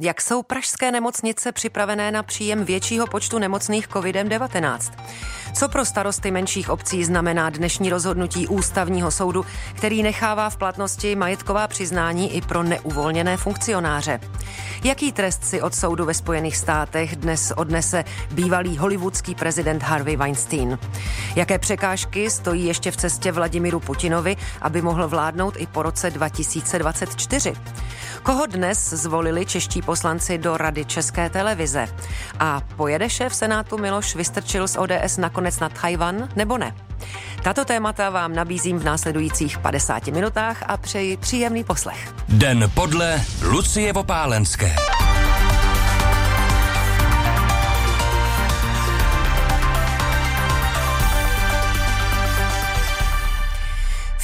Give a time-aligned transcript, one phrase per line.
[0.00, 4.92] Jak jsou pražské nemocnice připravené na příjem většího počtu nemocných COVID-19?
[5.54, 11.68] Co pro starosty menších obcí znamená dnešní rozhodnutí ústavního soudu, který nechává v platnosti majetková
[11.68, 14.20] přiznání i pro neuvolněné funkcionáře?
[14.84, 20.78] Jaký trest si od soudu ve Spojených státech dnes odnese bývalý hollywoodský prezident Harvey Weinstein?
[21.36, 27.52] Jaké překážky stojí ještě v cestě Vladimiru Putinovi, aby mohl vládnout i po roce 2024?
[28.22, 31.88] Koho dnes zvolili čeští poslanci do Rady České televize?
[32.40, 36.74] A pojede šéf Senátu Miloš Vystrčil z ODS nakonec na Tajvan nebo ne?
[37.42, 42.14] Tato témata vám nabízím v následujících 50 minutách a přeji příjemný poslech.
[42.28, 44.76] Den podle Lucie Popálenské.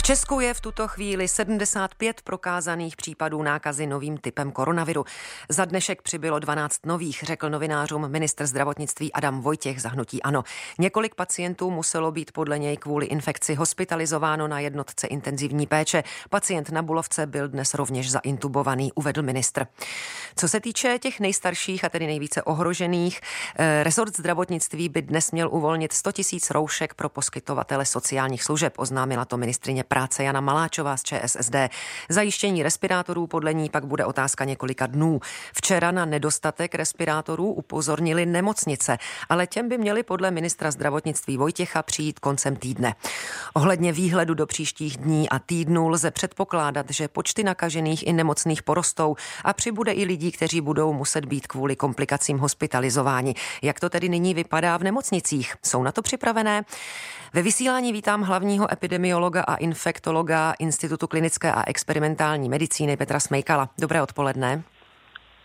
[0.02, 5.04] Česku je v tuto chvíli 75 prokázaných případů nákazy novým typem koronaviru.
[5.48, 10.44] Za dnešek přibylo 12 nových, řekl novinářům ministr zdravotnictví Adam Vojtěch zahnutí Ano.
[10.78, 16.04] Několik pacientů muselo být podle něj kvůli infekci hospitalizováno na jednotce intenzivní péče.
[16.30, 19.66] Pacient na Bulovce byl dnes rovněž zaintubovaný, uvedl ministr.
[20.36, 23.20] Co se týče těch nejstarších a tedy nejvíce ohrožených,
[23.58, 29.24] eh, resort zdravotnictví by dnes měl uvolnit 100 tisíc roušek pro poskytovatele sociálních služeb, oznámila
[29.24, 31.54] to ministrině práce Jana Maláčová z ČSSD.
[32.08, 35.20] Zajištění respirátorů podle ní pak bude otázka několika dnů.
[35.54, 42.18] Včera na nedostatek respirátorů upozornili nemocnice, ale těm by měli podle ministra zdravotnictví Vojtěcha přijít
[42.18, 42.94] koncem týdne.
[43.54, 49.16] Ohledně výhledu do příštích dní a týdnů lze předpokládat, že počty nakažených i nemocných porostou
[49.44, 53.34] a přibude i lidí, kteří budou muset být kvůli komplikacím hospitalizováni.
[53.62, 55.54] Jak to tedy nyní vypadá v nemocnicích?
[55.62, 56.64] Jsou na to připravené?
[57.34, 63.68] Ve vysílání vítám hlavního epidemiologa a infektologa Institutu klinické a experimentální medicíny Petra Smejkala.
[63.80, 64.62] Dobré odpoledne.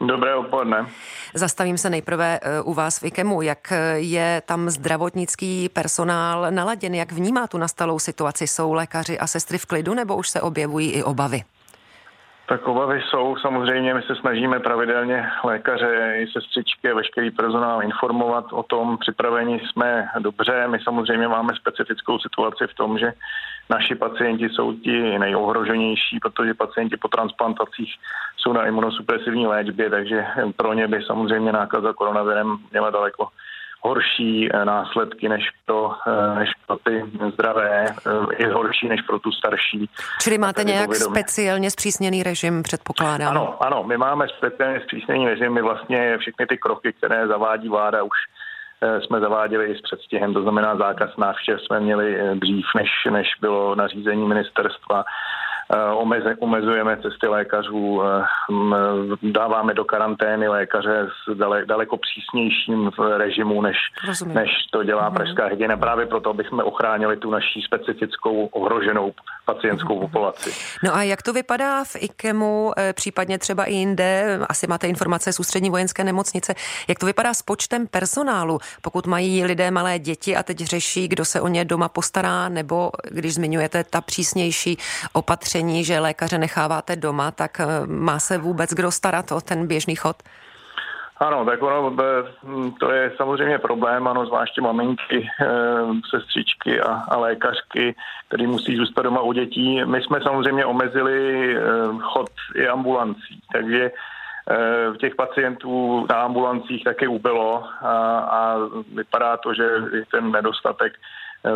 [0.02, 0.86] Dobré odpoledne.
[1.34, 3.42] Zastavím se nejprve eh, u vás v IKEMu.
[3.42, 6.96] Jak eh, je tam zdravotnický personál naladěn?
[6.96, 8.48] Jak vnímá tu nastalou situaci?
[8.48, 11.42] Jsou lékaři a sestry v klidu nebo už se objevují i obavy?
[12.50, 18.64] Tak obavy jsou samozřejmě, my se snažíme pravidelně lékaře i sestřičky, veškerý personál informovat o
[18.64, 23.14] tom, připraveni jsme dobře, my samozřejmě máme specifickou situaci v tom, že
[23.70, 27.96] naši pacienti jsou ti nejohroženější, protože pacienti po transplantacích
[28.38, 33.28] jsou na imunosupresivní léčbě, takže pro ně by samozřejmě nákaza koronavirem měla daleko
[33.82, 39.20] horší eh, následky než pro, eh, než pro ty zdravé, eh, i horší než pro
[39.20, 39.90] tu starší.
[40.22, 43.30] Čili máte nějak speciálně zpřísněný režim, předpokládám?
[43.30, 48.04] Ano, ano, my máme speciálně zpřísněný režim, my vlastně všechny ty kroky, které zavádí vláda
[48.04, 48.18] už
[49.00, 53.76] jsme zaváděli i s předstihem, to znamená zákaz návštěv jsme měli dřív, než, než bylo
[53.76, 55.04] nařízení ministerstva.
[55.74, 58.26] Eh, omeze, omezujeme cesty lékařů, eh,
[59.24, 63.78] dáváme do karantény lékaře s dale, daleko přísnějším režimu, než,
[64.26, 65.14] než to dělá mm-hmm.
[65.14, 69.14] pražská hygiena, právě proto, abychom ochránili tu naší specifickou ohroženou
[69.46, 70.02] pacientskou mm-hmm.
[70.02, 70.52] populaci.
[70.84, 75.34] No a jak to vypadá v IKEMu, eh, případně třeba i jinde, asi máte informace
[75.34, 76.56] z ústřední vojenské nemocnice,
[76.88, 81.26] jak to vypadá s počtem personálu, pokud mají lidé malé děti a teď řeší, kdo
[81.26, 84.78] se o ně doma postará, nebo když zmiňujete ta přísnější
[85.14, 89.68] opatření, opatření, že lékaře necháváte doma, tak eh, má se vůbec kdo starat o ten
[89.68, 90.16] běžný chod?
[91.20, 91.96] Ano, tak ono,
[92.80, 95.48] to je samozřejmě problém, ano, zvláště maminky, eh,
[96.10, 97.96] sestřičky a, a lékařky,
[98.28, 99.86] který musí zůstat doma u dětí.
[99.86, 101.62] My jsme samozřejmě omezili eh,
[102.02, 103.92] chod i ambulancí, takže
[104.94, 108.56] v těch pacientů na ambulancích také ubylo a, a
[108.96, 109.68] vypadá to, že
[110.12, 110.94] ten nedostatek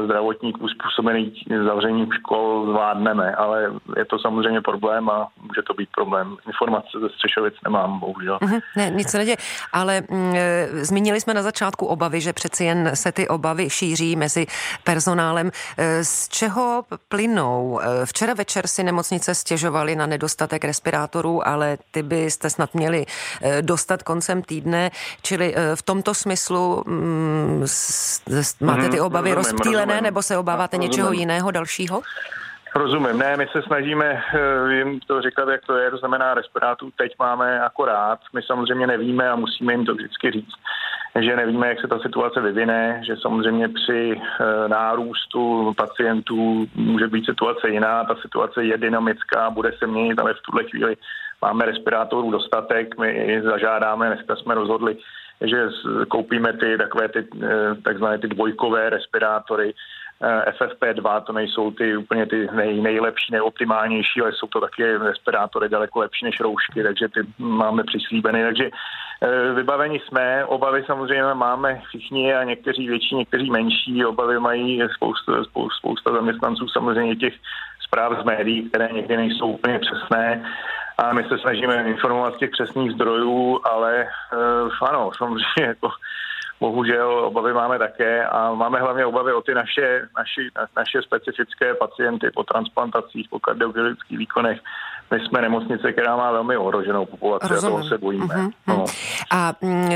[0.06, 1.34] zdravotníků způsobený
[1.66, 6.38] zavřením škol zvládneme, ale je to samozřejmě problém a může to být problém.
[6.48, 8.38] Informace ze Střešovic nemám, bohužel.
[8.38, 9.38] Mm-hmm, ne, nic se neděje,
[9.74, 14.16] ale mm, e, zmínili jsme na začátku obavy, že přeci jen se ty obavy šíří
[14.16, 14.48] mezi
[14.84, 15.52] personálem.
[15.78, 17.80] E, z čeho plynou?
[18.06, 23.06] Včera večer si nemocnice stěžovali na nedostatek respirátorů, ale ty byste snad měli
[23.62, 24.92] dostat koncem týdne,
[25.22, 30.38] čili v tomto smyslu mm, s, s, máte ty mhm, obavy rozptýlené rozptýlené, nebo se
[30.38, 30.92] obáváte rozumím.
[30.92, 32.02] něčeho jiného dalšího?
[32.76, 36.92] Rozumím, ne, my se snažíme eh, jim to říkat, jak to je, to znamená respirátorů
[36.98, 40.54] teď máme akorát, my samozřejmě nevíme a musíme jim to vždycky říct,
[41.20, 47.26] že nevíme, jak se ta situace vyvine, že samozřejmě při eh, nárůstu pacientů může být
[47.26, 50.96] situace jiná, ta situace je dynamická, bude se měnit, ale v tuhle chvíli
[51.42, 54.98] máme respirátorů dostatek, my zažádáme, dneska jsme rozhodli,
[55.42, 55.70] že
[56.08, 59.74] koupíme ty takové ty eh, takzvané ty dvojkové respirátory,
[60.60, 66.00] FFP2, to nejsou ty úplně ty nej, nejlepší, nejoptimálnější, ale jsou to taky respirátory daleko
[66.00, 68.44] lepší než roušky, takže ty máme přislíbeny.
[68.44, 68.70] Takže
[69.56, 74.06] vybaveni jsme, obavy samozřejmě máme všichni a někteří větší, někteří menší.
[74.06, 77.34] Obavy mají spousta, spousta, spousta zaměstnanců samozřejmě těch
[77.84, 80.46] zpráv z médií, které někdy nejsou úplně přesné
[81.02, 85.90] a my se snažíme informovat z těch přesných zdrojů, ale uh, ano, samozřejmě jako
[86.60, 92.32] bohužel obavy máme také a máme hlavně obavy o ty naše, naši, naše specifické pacienty
[92.34, 94.60] po transplantacích, po kardiologických výkonech,
[95.12, 97.76] my jsme nemocnice, která má velmi ohroženou populaci Rozumím.
[97.76, 98.26] a toho se bojíme.
[98.26, 98.52] Uh-huh.
[98.68, 98.86] No.
[99.32, 99.90] A mm,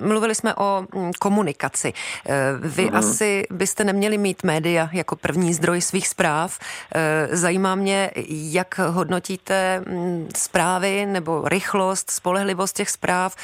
[0.00, 1.92] mluvili jsme o mm, komunikaci.
[2.26, 2.98] E, vy uh-huh.
[2.98, 6.58] asi byste neměli mít média jako první zdroj svých zpráv.
[6.94, 13.36] E, zajímá mě, jak hodnotíte mm, zprávy nebo rychlost, spolehlivost těch zpráv,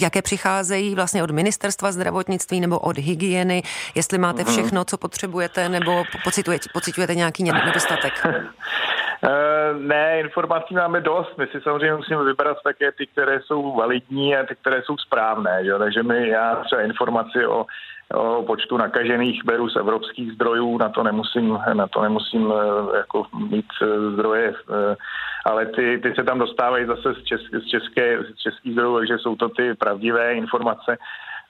[0.00, 3.62] jaké přicházejí vlastně od ministerstva zdravotnictví nebo od hygieny,
[3.94, 8.12] jestli máte všechno, co potřebujete, nebo pocitujete, pocitujete nějaký nedostatek?
[9.24, 11.38] Eh, ne, informací máme dost.
[11.38, 15.64] My si samozřejmě musíme vybrat také ty, které jsou validní a ty, které jsou správné.
[15.64, 15.72] Že?
[15.78, 17.66] Takže my, já třeba informaci o,
[18.14, 23.26] o počtu nakažených beru z evropských zdrojů, na to nemusím, na to nemusím eh, jako
[23.50, 24.54] mít eh, zdroje,
[25.44, 29.18] ale ty, ty se tam dostávají zase z, české, z, české, z českých zdrojů, takže
[29.18, 30.98] jsou to ty pravdivé informace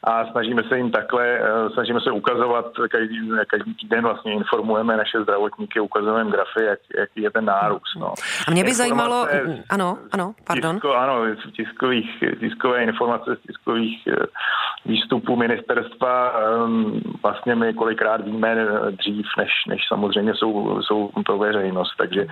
[0.04, 5.22] a snažíme se jim takhle, eh, snažíme se ukazovat, každý, každý týden vlastně informujeme naše
[5.22, 7.96] zdravotníky, ukazujeme grafy, jak, jaký je ten nárůst.
[7.96, 8.14] No.
[8.48, 9.26] A mě by zajímalo,
[9.70, 10.76] ano, ano, pardon.
[10.76, 14.26] Tisko, ano, z tiskových, tiskové informace z tiskových eh,
[14.86, 21.92] výstupů ministerstva ehm, vlastně my kolikrát víme dřív, než, než samozřejmě jsou, jsou pro veřejnost,
[21.98, 22.26] takže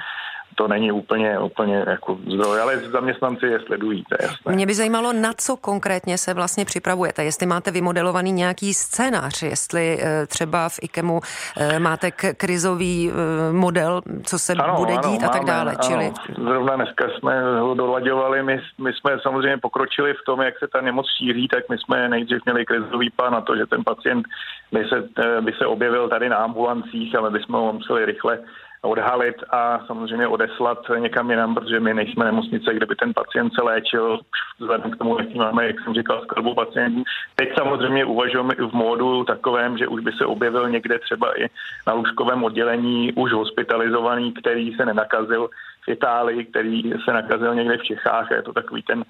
[0.55, 4.55] to není úplně, úplně jako zdroj, ale zaměstnanci je sledují, to je jasné.
[4.55, 9.99] Mě by zajímalo, na co konkrétně se vlastně připravujete, jestli máte vymodelovaný nějaký scénář, jestli
[10.01, 11.21] eh, třeba v IKEMu
[11.57, 15.73] eh, máte krizový eh, model, co se ano, bude dít ano, a tak dále.
[15.73, 16.13] Ano, čili...
[16.37, 20.81] Zrovna dneska jsme ho dolaďovali, my, my jsme samozřejmě pokročili v tom, jak se ta
[20.81, 24.27] nemoc šíří, tak my jsme nejdřív měli krizový plán na to, že ten pacient
[24.73, 25.09] by se,
[25.41, 28.39] by se objevil tady na ambulancích, ale bychom ho museli rychle
[28.83, 33.63] odhalit a samozřejmě odeslat někam jinam, protože my nejsme nemocnice, kde by ten pacient se
[33.63, 34.21] léčil,
[34.59, 37.03] vzhledem k tomu, jaký máme, jak jsem říkal, skrbu pacientů.
[37.35, 41.47] Teď samozřejmě uvažujeme i v módu takovém, že už by se objevil někde třeba i
[41.87, 45.49] na lůžkovém oddělení už hospitalizovaný, který se nenakazil
[45.85, 49.05] v Itálii, který se nakazil někde v Čechách je to takový ten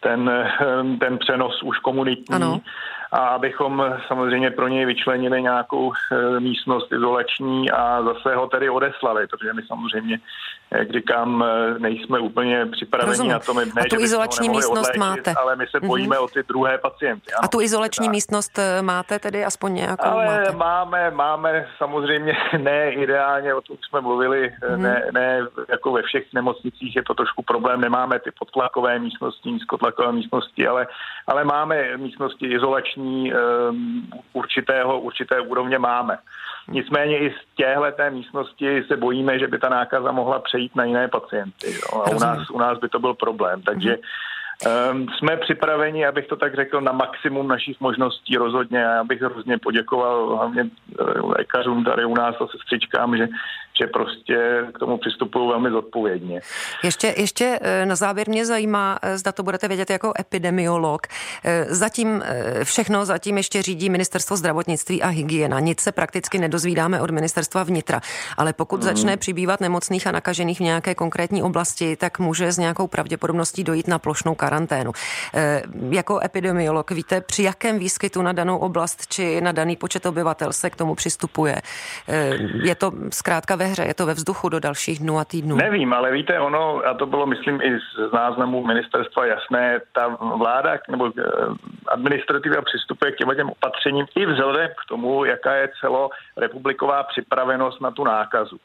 [0.00, 0.30] ten,
[1.00, 2.34] ten přenos už komunitní.
[2.34, 2.60] Ano
[3.16, 9.26] a abychom samozřejmě pro něj vyčlenili nějakou eh, místnost izolační a zase ho tedy odeslali,
[9.26, 10.18] protože my samozřejmě,
[10.70, 13.32] jak říkám, eh, nejsme úplně připraveni Rozumím.
[13.32, 15.34] na to, my ne, a tu izolační místnost odléčit, máte.
[15.34, 15.88] ale my se mhm.
[15.88, 16.24] bojíme mm-hmm.
[16.24, 17.32] o ty druhé pacienty.
[17.32, 20.08] Ano, a tu izolační místnost eh, máte tedy aspoň nějakou?
[20.08, 20.56] Ale máte?
[20.56, 24.76] máme, máme samozřejmě ne ideálně, o tom jsme mluvili, mm-hmm.
[24.76, 30.12] ne, ne jako ve všech nemocnicích je to trošku problém, nemáme ty podtlakové místnosti, nízkotlakové
[30.12, 30.86] místnosti, ale,
[31.26, 36.18] ale máme místnosti izolační bezpečný um, určitého, určité úrovně máme.
[36.68, 40.84] Nicméně i z téhle té místnosti se bojíme, že by ta nákaza mohla přejít na
[40.84, 41.66] jiné pacienty.
[41.74, 42.02] Jo?
[42.02, 43.62] A u nás, u nás by to byl problém.
[43.62, 43.98] Takže
[44.90, 48.78] Um, jsme připraveni, abych to tak řekl, na maximum našich možností rozhodně.
[48.78, 53.28] Já bych hrozně poděkoval hlavně eh, lékařům tady u nás a sestřičkám, že,
[53.80, 56.40] že prostě k tomu přistupují velmi zodpovědně.
[56.84, 61.06] Ještě, ještě eh, na závěr mě zajímá, eh, zda to budete vědět jako epidemiolog.
[61.68, 62.22] Zatím
[62.64, 65.60] všechno zatím ještě řídí ministerstvo zdravotnictví a hygiena.
[65.60, 68.00] Nic se prakticky nedozvídáme od ministerstva vnitra.
[68.36, 68.84] Ale pokud hmm.
[68.84, 73.88] začne přibývat nemocných a nakažených v nějaké konkrétní oblasti, tak může s nějakou pravděpodobností dojít
[73.88, 74.92] na plošnou karanténu.
[75.34, 80.52] Eh, jako epidemiolog víte, při jakém výskytu na danou oblast či na daný počet obyvatel
[80.52, 81.56] se k tomu přistupuje?
[82.08, 85.56] Eh, je to zkrátka ve hře, je to ve vzduchu do dalších dnů a týdnů?
[85.56, 90.78] Nevím, ale víte, ono, a to bylo, myslím, i z náznamu ministerstva jasné, ta vláda
[90.90, 91.22] nebo eh,
[91.88, 97.90] administrativa přistupuje k těm, těm opatřením i vzhledem k tomu, jaká je celorepubliková připravenost na
[97.90, 98.58] tu nákazu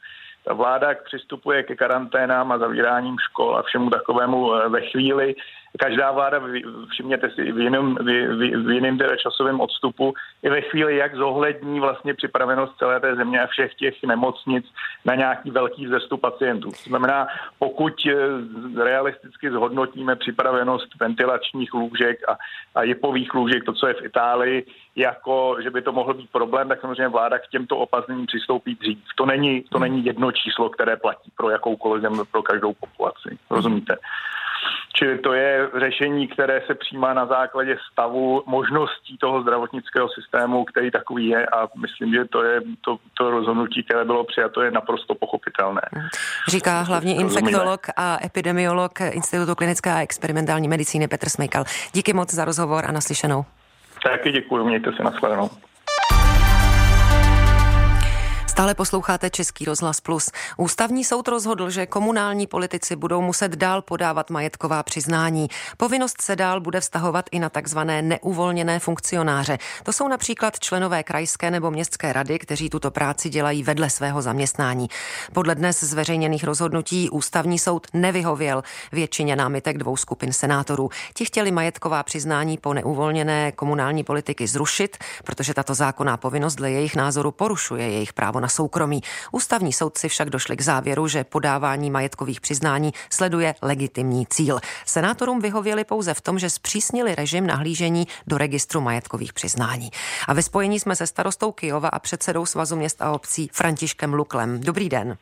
[0.46, 5.36] ta vláda přistupuje ke karanténám a zavíráním škol a všemu takovému ve chvíli,
[5.80, 6.42] každá vláda,
[6.90, 12.14] všimněte si, v jiném, v, jiném teda časovém odstupu, i ve chvíli, jak zohlední vlastně
[12.14, 14.66] připravenost celé té země a všech těch nemocnic
[15.06, 16.70] na nějaký velký vzestup pacientů.
[16.70, 17.28] To znamená,
[17.60, 18.14] pokud eh,
[18.84, 22.38] realisticky zhodnotíme připravenost ventilačních lůžek a,
[22.76, 26.68] a jipových lůžek, to, co je v Itálii, jako, že by to mohl být problém,
[26.68, 29.00] tak samozřejmě vláda k těmto opatřením přistoupí dřív.
[29.16, 33.38] To není, to není jedno číslo, které platí pro jakoukoliv zemi, pro každou populaci.
[33.50, 33.98] Rozumíte?
[34.94, 40.92] Čili to je řešení, které se přijímá na základě stavu možností toho zdravotnického systému, který
[40.92, 45.16] takový je a myslím, že to je to, to rozhodnutí, které bylo přijato, je naprosto
[45.16, 45.82] pochopitelné.
[46.48, 51.64] Říká hlavní infektolog a epidemiolog Institutu klinické a experimentální medicíny Petr Smejkal.
[51.94, 53.46] Díky moc za rozhovor a naslyšenou.
[54.04, 55.50] Taky děkuji, mějte se nashledanou.
[58.62, 60.32] Stále posloucháte Český rozhlas Plus.
[60.58, 65.48] Ústavní soud rozhodl, že komunální politici budou muset dál podávat majetková přiznání.
[65.78, 69.58] Povinnost se dál bude vztahovat i na takzvané neuvolněné funkcionáře.
[69.84, 74.88] To jsou například členové krajské nebo městské rady, kteří tuto práci dělají vedle svého zaměstnání.
[75.34, 80.90] Podle dnes zveřejněných rozhodnutí ústavní soud nevyhověl většině námitek dvou skupin senátorů.
[81.14, 86.96] Ti chtěli majetková přiznání po neuvolněné komunální politiky zrušit, protože tato zákonná povinnost dle jejich
[86.96, 89.02] názoru porušuje jejich právo na soukromí.
[89.32, 94.60] Ústavní soudci však došli k závěru, že podávání majetkových přiznání sleduje legitimní cíl.
[94.86, 99.92] Senátorům vyhověli pouze v tom, že zpřísnili režim nahlížení do registru majetkových přiznání.
[100.28, 104.62] A ve spojení jsme se starostou Kijova a předsedou Svazu měst a obcí Františkem Luklem.
[104.62, 105.18] Dobrý den.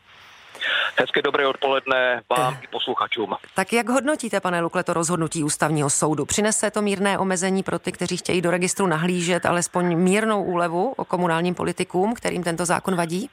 [0.97, 3.35] Hezké dobré odpoledne vám i posluchačům.
[3.55, 6.25] Tak jak hodnotíte, pane Lukle, to rozhodnutí ústavního soudu?
[6.25, 11.05] Přinese to mírné omezení pro ty, kteří chtějí do registru nahlížet alespoň mírnou úlevu o
[11.05, 13.29] komunálním politikům, kterým tento zákon vadí?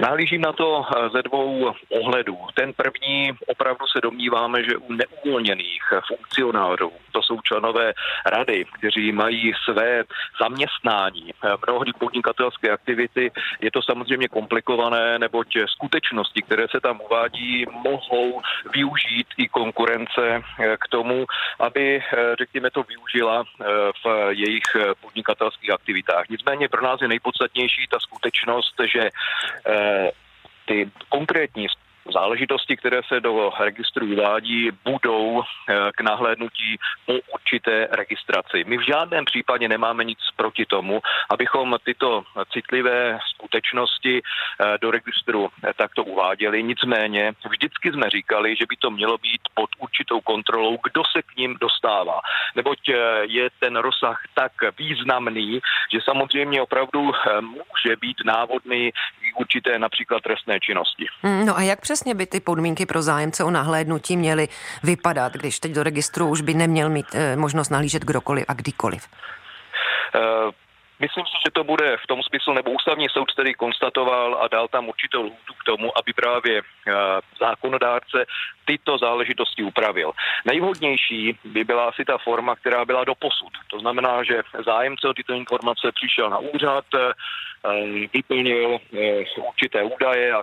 [0.00, 2.38] Nahlížím na to eh, ze dvou ohledů.
[2.54, 7.92] Ten první opravdu se domníváme, že u neuvolněných funkcionářů, to jsou členové
[8.26, 10.04] rady, kteří mají své
[10.40, 17.66] zaměstnání, eh, mnohdy podnikatelské aktivity, je to samozřejmě komplikované, neboť skutečnosti, které se tam uvádí,
[17.70, 18.42] mohou
[18.74, 21.26] využít i konkurence eh, k tomu,
[21.60, 22.02] aby,
[22.38, 23.44] řekněme, to využila
[24.04, 24.68] v jejich
[25.00, 26.28] podnikatelských aktivitách.
[26.28, 29.10] Nicméně pro nás je nejpodstatnější ta skutečnost, že
[30.66, 31.68] ty konkrétní
[32.12, 38.64] záležitosti, které se do registru uvádí, budou eh, k nahlédnutí po určité registraci.
[38.66, 45.48] My v žádném případě nemáme nic proti tomu, abychom tyto citlivé skutečnosti eh, do registru
[45.48, 46.62] eh, takto uváděli.
[46.62, 51.36] Nicméně vždycky jsme říkali, že by to mělo být pod určitou kontrolou, kdo se k
[51.36, 52.20] ním dostává.
[52.56, 52.78] Neboť
[53.22, 55.60] je ten rozsah tak významný,
[55.92, 58.92] že samozřejmě opravdu může být návodný
[59.36, 61.06] určité například trestné činnosti.
[61.22, 64.48] Hmm, no a jak přesně by ty podmínky pro zájemce o nahlédnutí měly
[64.82, 69.02] vypadat, když teď do registru už by neměl mít e, možnost nahlížet kdokoliv a kdykoliv?
[70.14, 70.50] Uh,
[71.00, 74.68] Myslím si, že to bude v tom smyslu, nebo ústavní soud tedy konstatoval a dal
[74.68, 76.62] tam určitou lhůtu k tomu, aby právě
[77.40, 78.24] zákonodárce
[78.64, 80.12] tyto záležitosti upravil.
[80.44, 83.52] Nejvhodnější by byla asi ta forma, která byla do posud.
[83.70, 86.84] To znamená, že zájemce o tyto informace přišel na úřad,
[88.12, 88.78] vyplnil
[89.48, 90.42] určité údaje a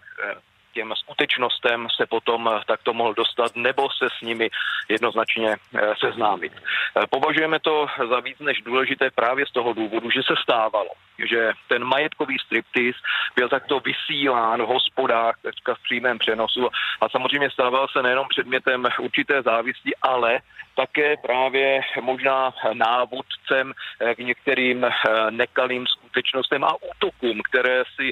[0.73, 4.49] těm skutečnostem se potom eh, takto mohl dostat nebo se s nimi
[4.89, 6.53] jednoznačně eh, seznámit.
[6.55, 10.89] Eh, považujeme to za víc než důležité právě z toho důvodu, že se stávalo,
[11.29, 12.95] že ten majetkový striptiz
[13.35, 15.35] byl takto vysílán v hospodách,
[15.73, 16.69] v přímém přenosu
[17.01, 20.39] a samozřejmě stával se nejenom předmětem určité závisti, ale
[20.81, 23.73] také právě možná návodcem
[24.15, 24.85] k některým
[25.29, 28.11] nekalým skutečnostem a útokům, které si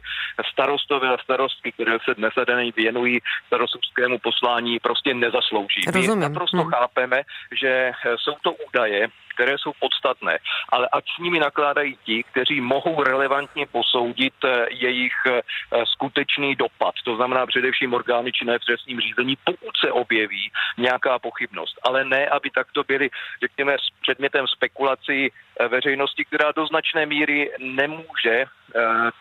[0.51, 5.81] starostové a starostky, které se dnes a den věnují starostovskému poslání, prostě nezaslouží.
[5.87, 6.15] Rozumím.
[6.15, 6.71] My naprosto hmm.
[6.71, 7.21] chápeme,
[7.61, 9.09] že jsou to údaje,
[9.39, 10.37] které jsou podstatné,
[10.69, 15.41] ale ať s nimi nakládají ti, kteří mohou relevantně posoudit eh, jejich eh,
[15.85, 16.93] skutečný dopad.
[17.05, 21.79] To znamená především orgány činné v trestním řízení, pokud se objeví nějaká pochybnost.
[21.87, 23.09] Ale ne, aby takto byly,
[23.43, 28.45] řekněme, s předmětem spekulací eh, veřejnosti, která do značné míry nemůže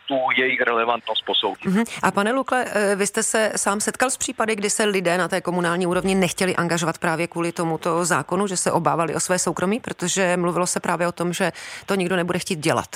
[0.07, 1.64] tu jejich relevantnost posoudit.
[1.64, 1.85] Uh-huh.
[2.02, 2.64] A pane Lukle,
[2.97, 6.57] vy jste se sám setkal s případy, kdy se lidé na té komunální úrovni nechtěli
[6.57, 11.09] angažovat právě kvůli tomuto zákonu, že se obávali o své soukromí, protože mluvilo se právě
[11.09, 11.52] o tom, že
[11.87, 12.90] to nikdo nebude chtít dělat.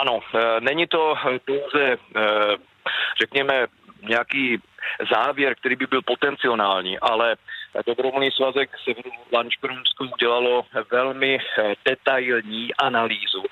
[0.00, 0.20] Ano,
[0.60, 1.96] není to pouze,
[3.20, 3.66] řekněme,
[4.02, 4.58] nějaký
[5.14, 7.36] závěr, který by byl potenciální, ale
[7.86, 13.42] Dobrovolný svazek Severu Lančkrumsku udělalo velmi eh, detailní analýzu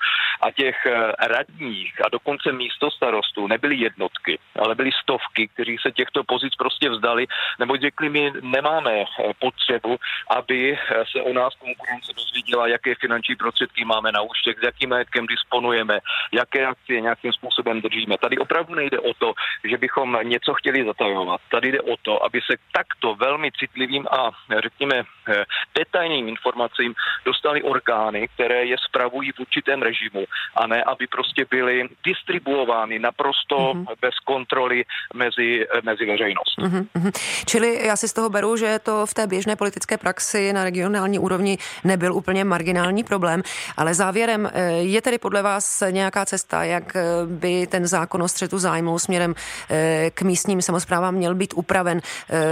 [0.41, 5.91] a těch eh, radních a dokonce místo starostů nebyly jednotky, ale byly stovky, kteří se
[5.91, 7.27] těchto pozic prostě vzdali,
[7.59, 9.05] nebo řekli, my nemáme eh,
[9.39, 9.97] potřebu,
[10.29, 10.79] aby
[11.11, 15.99] se o nás konkurence dozvěděla, jaké finanční prostředky máme na účtech, s jakým majetkem disponujeme,
[16.31, 18.17] jaké akcie nějakým způsobem držíme.
[18.17, 21.41] Tady opravdu nejde o to, že bychom něco chtěli zatajovat.
[21.51, 27.63] Tady jde o to, aby se takto velmi citlivým a řekněme eh, detailním informacím dostali
[27.63, 33.85] orgány, které je spravují v určitém režimu a ne, aby prostě byly distribuovány naprosto mm-hmm.
[34.01, 34.83] bez kontroly
[35.13, 36.61] mezi, mezi veřejností.
[36.61, 37.11] Mm-hmm.
[37.45, 41.19] Čili já si z toho beru, že to v té běžné politické praxi na regionální
[41.19, 43.41] úrovni nebyl úplně marginální problém,
[43.77, 48.27] ale závěrem eh, je tedy podle vás nějaká cesta, jak eh, by ten zákon o
[48.27, 49.35] střetu zájmu směrem
[49.69, 52.01] eh, k místním samozprávám měl být upraven.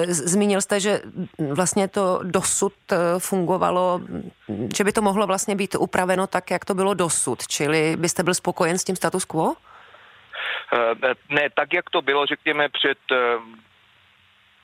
[0.08, 1.02] Zmínil jste, že
[1.52, 2.74] vlastně to dosud
[3.18, 4.02] fungovalo,
[4.78, 8.34] že by to mohlo vlastně být upraveno tak, jak to bylo dosud, čili byste byl
[8.34, 9.54] spokojen s tím status quo?
[11.30, 12.98] Ne, tak jak to bylo, řekněme, před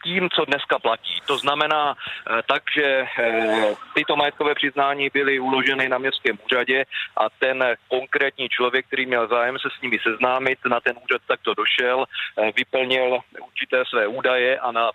[0.03, 1.21] tím, co dneska platí.
[1.25, 6.85] To znamená eh, tak, že eh, tyto majetkové přiznání byly uloženy na městském úřadě
[7.17, 11.53] a ten konkrétní člověk, který měl zájem se s nimi seznámit, na ten úřad takto
[11.53, 14.91] došel, eh, vyplnil určité své údaje a na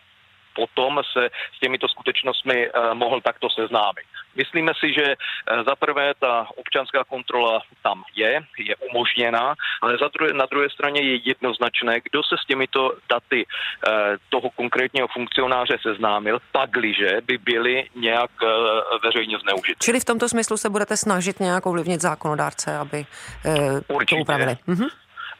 [0.60, 1.22] potom se
[1.56, 4.06] s těmito skutečnostmi mohl takto seznámit.
[4.38, 5.16] Myslíme si, že eh,
[5.68, 11.00] za prvé ta občanská kontrola tam je, je umožněna, ale za druhé, na druhé straně
[11.00, 13.90] je jednoznačné, kdo se s těmito daty eh,
[14.28, 18.46] toho konkrétního funkcionáře seznámil, pakliže by byly nějak eh,
[19.04, 19.78] veřejně zneužity.
[19.82, 23.06] Čili v tomto smyslu se budete snažit nějak ovlivnit zákonodárce, aby
[23.88, 24.14] Určitě.
[24.14, 24.56] to upravili.
[24.66, 24.86] Mhm.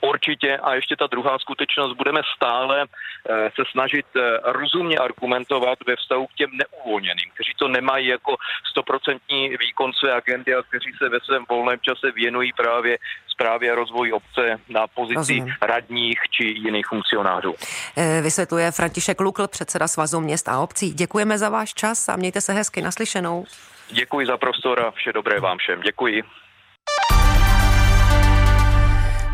[0.01, 5.97] Určitě a ještě ta druhá skutečnost, budeme stále eh, se snažit eh, rozumně argumentovat ve
[5.97, 8.37] vztahu k těm neuvolněným, kteří to nemají jako
[8.71, 13.75] stoprocentní výkon své agendy a kteří se ve svém volném čase věnují právě zprávě a
[13.75, 15.55] rozvoji obce na pozici Rozumím.
[15.63, 17.55] radních či jiných funkcionářů.
[17.97, 20.95] Eh, vysvětluje František Lukl, předseda Svazu měst a obcí.
[20.95, 23.45] Děkujeme za váš čas a mějte se hezky naslyšenou.
[23.91, 25.81] Děkuji za prostor a vše dobré vám všem.
[25.81, 26.23] Děkuji.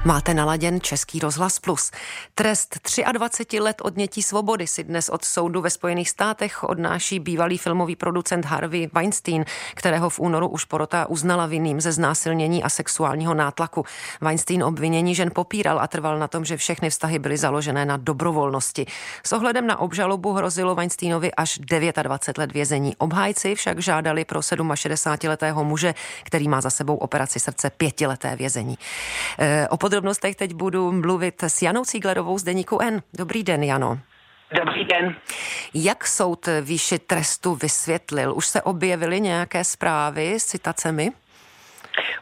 [0.06, 1.90] Máte naladěn Český rozhlas Plus.
[2.34, 2.78] Trest
[3.12, 8.44] 23 let odnětí svobody si dnes od soudu ve Spojených státech odnáší bývalý filmový producent
[8.44, 9.44] Harvey Weinstein,
[9.74, 13.84] kterého v únoru už porota uznala vinným ze znásilnění a sexuálního nátlaku.
[14.20, 18.86] Weinstein obvinění žen popíral a trval na tom, že všechny vztahy byly založené na dobrovolnosti.
[19.22, 22.96] S ohledem na obžalobu hrozilo Weinsteinovi až 29 let vězení.
[22.96, 25.94] Obhájci však žádali pro 67-letého muže,
[26.24, 28.78] který má za sebou operaci srdce pětileté vězení.
[29.38, 33.02] E, podrobnostech teď budu mluvit s Janou Cíglerovou z Deníku N.
[33.18, 33.98] Dobrý den, Jano.
[34.58, 35.16] Dobrý den.
[35.74, 38.34] Jak soud výši trestu vysvětlil?
[38.36, 41.12] Už se objevily nějaké zprávy s citacemi?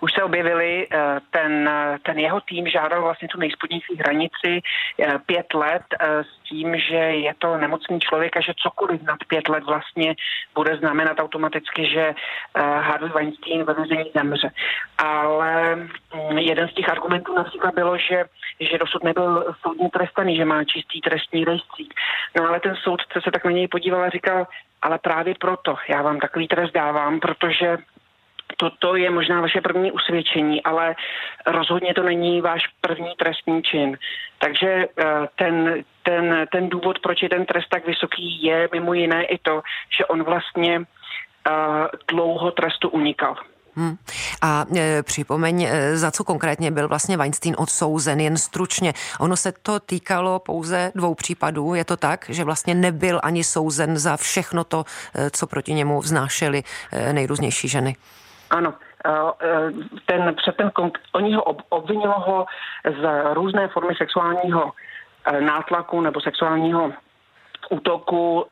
[0.03, 1.71] Už se objevili, eh, ten,
[2.03, 6.97] ten jeho tým žádal vlastně tu nejspodnější hranici eh, pět let eh, s tím, že
[6.97, 10.15] je to nemocný člověk a že cokoliv nad pět let vlastně
[10.55, 12.15] bude znamenat automaticky, že
[12.55, 14.51] Harvey Weinstein ve vězení zemře.
[14.99, 18.25] Ale mm, jeden z těch argumentů například bylo, že,
[18.61, 21.95] že dosud nebyl soudní trestaný, že má čistý trestní rejstřík.
[22.37, 24.47] No ale ten soudce se tak na něj podíval a říkal,
[24.83, 27.79] ale právě proto já vám takový trest dávám, protože
[28.57, 30.95] toto je možná vaše první usvědčení, ale
[31.47, 33.99] rozhodně to není váš první trestný čin.
[34.39, 35.05] Takže eh,
[35.37, 39.63] ten, ten, ten důvod, proč je ten trest tak vysoký, je mimo jiné i to,
[39.99, 40.85] že on vlastně uh,
[42.09, 43.37] dlouho trestu unikal.
[43.75, 43.97] Hmm.
[44.43, 48.95] A e, připomeň, e, za co konkrétně byl vlastně Weinstein odsouzen, jen stručně.
[49.21, 53.99] Ono se to týkalo pouze dvou případů, je to tak, že vlastně nebyl ani souzen
[53.99, 54.85] za všechno to,
[55.15, 56.63] e, co proti němu vznášely
[56.93, 57.97] e, nejrůznější ženy.
[58.53, 59.11] Ano, eh,
[59.41, 59.73] eh,
[60.07, 60.71] ten, před ten,
[61.13, 62.47] oni ho obvinilo ho
[62.85, 64.73] z různé formy sexuálního
[65.27, 66.93] eh, nátlaku nebo sexuálního
[67.73, 68.45] útoku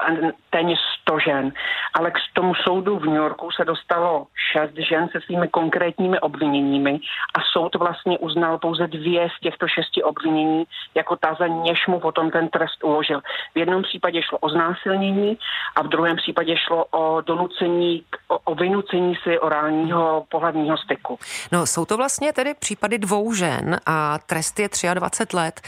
[0.50, 1.52] téměř 100 žen.
[1.94, 7.00] Ale k tomu soudu v New Yorku se dostalo šest žen se svými konkrétními obviněními
[7.34, 12.00] a soud vlastně uznal pouze dvě z těchto šesti obvinění jako ta, za něž mu
[12.00, 13.20] potom ten trest uložil.
[13.54, 15.38] V jednom případě šlo o znásilnění
[15.76, 21.18] a v druhém případě šlo o donucení, o, o vynucení si orálního pohlavního styku.
[21.52, 25.60] No, jsou to vlastně tedy případy dvou žen a trest je 23 let,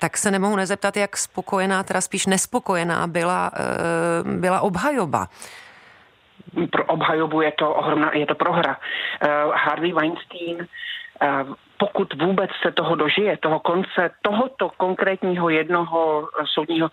[0.00, 5.26] tak se nemohu nezeptat, jak spokojená, teda spíš nespokojená byla, eh, byla obhajoba.
[6.72, 8.76] Pro obhajobu je to ohromná, je to prohra.
[8.76, 16.90] Uh, Harvey Weinstein uh, pokud vůbec se toho dožije, toho konce tohoto konkrétního jednoho soudního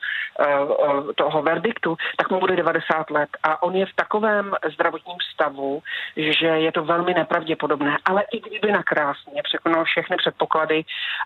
[1.16, 3.30] toho verdiktu, tak mu bude 90 let.
[3.44, 5.82] A on je v takovém zdravotním stavu,
[6.16, 7.98] že je to velmi nepravděpodobné.
[8.06, 10.84] Ale i kdyby nakrásně překonal všechny předpoklady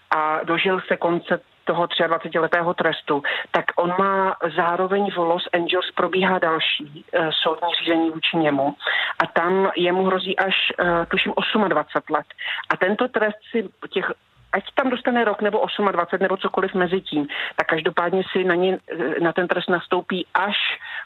[0.10, 6.40] a dožil se konce toho 23-letého trestu, tak on má zároveň v Los Angeles probíhá
[6.40, 8.76] další uh, soudní řízení vůči němu
[9.24, 11.34] a tam jemu hrozí až, uh, tuším,
[11.68, 12.26] 28 let.
[12.70, 14.12] A tento trest si těch
[14.52, 18.78] ať tam dostane rok nebo 28 nebo cokoliv mezi tím, tak každopádně si na, ně,
[18.92, 20.58] eh, na ten trest nastoupí až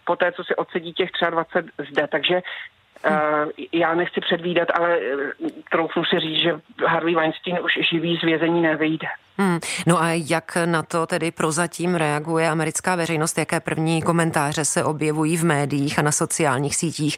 [0.05, 2.07] po té, co si odsedí těch 23 zde.
[2.07, 2.41] Takže
[3.73, 4.99] Já nechci předvídat, ale
[5.71, 9.07] troufnu si říct, že Harvey Weinstein už živý z vězení nevyjde.
[9.37, 9.59] Hmm.
[9.87, 13.37] No a jak na to tedy prozatím reaguje americká veřejnost?
[13.37, 17.17] Jaké první komentáře se objevují v médiích a na sociálních sítích?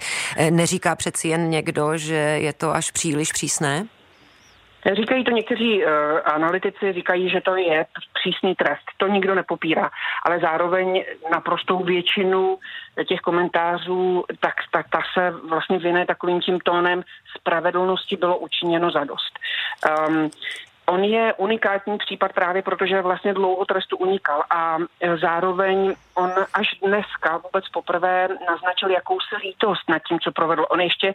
[0.50, 3.86] Neříká přeci jen někdo, že je to až příliš přísné?
[4.94, 5.92] Říkají to někteří uh,
[6.24, 8.86] analytici, říkají, že to je přísný trest.
[8.98, 9.90] To nikdo nepopírá.
[10.26, 12.60] Ale zároveň naprostou většinu
[13.08, 17.04] těch komentářů, tak ta, ta se vlastně vyne takovým tím tónem
[17.40, 19.40] spravedlnosti bylo učiněno za dost.
[20.10, 20.30] Um,
[20.90, 26.68] On je unikátní případ právě protože vlastně dlouho trestu unikal a e, zároveň on až
[26.84, 30.66] dneska vůbec poprvé naznačil jakousi lítost nad tím, co provedl.
[30.70, 31.14] On ještě,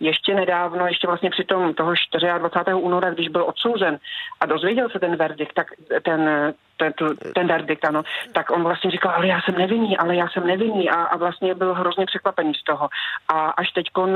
[0.00, 1.92] ještě nedávno, ještě vlastně při tom toho
[2.38, 2.74] 24.
[2.74, 3.98] února, když byl odsouzen
[4.40, 5.66] a dozvěděl se ten verdikt, tak
[6.02, 6.54] ten,
[6.90, 10.46] ten, ten verdikt, ano, tak on vlastně říkal, ale já jsem nevinný, ale já jsem
[10.46, 12.88] nevinný a, a vlastně byl hrozně překvapený z toho.
[13.28, 14.10] A až teď on,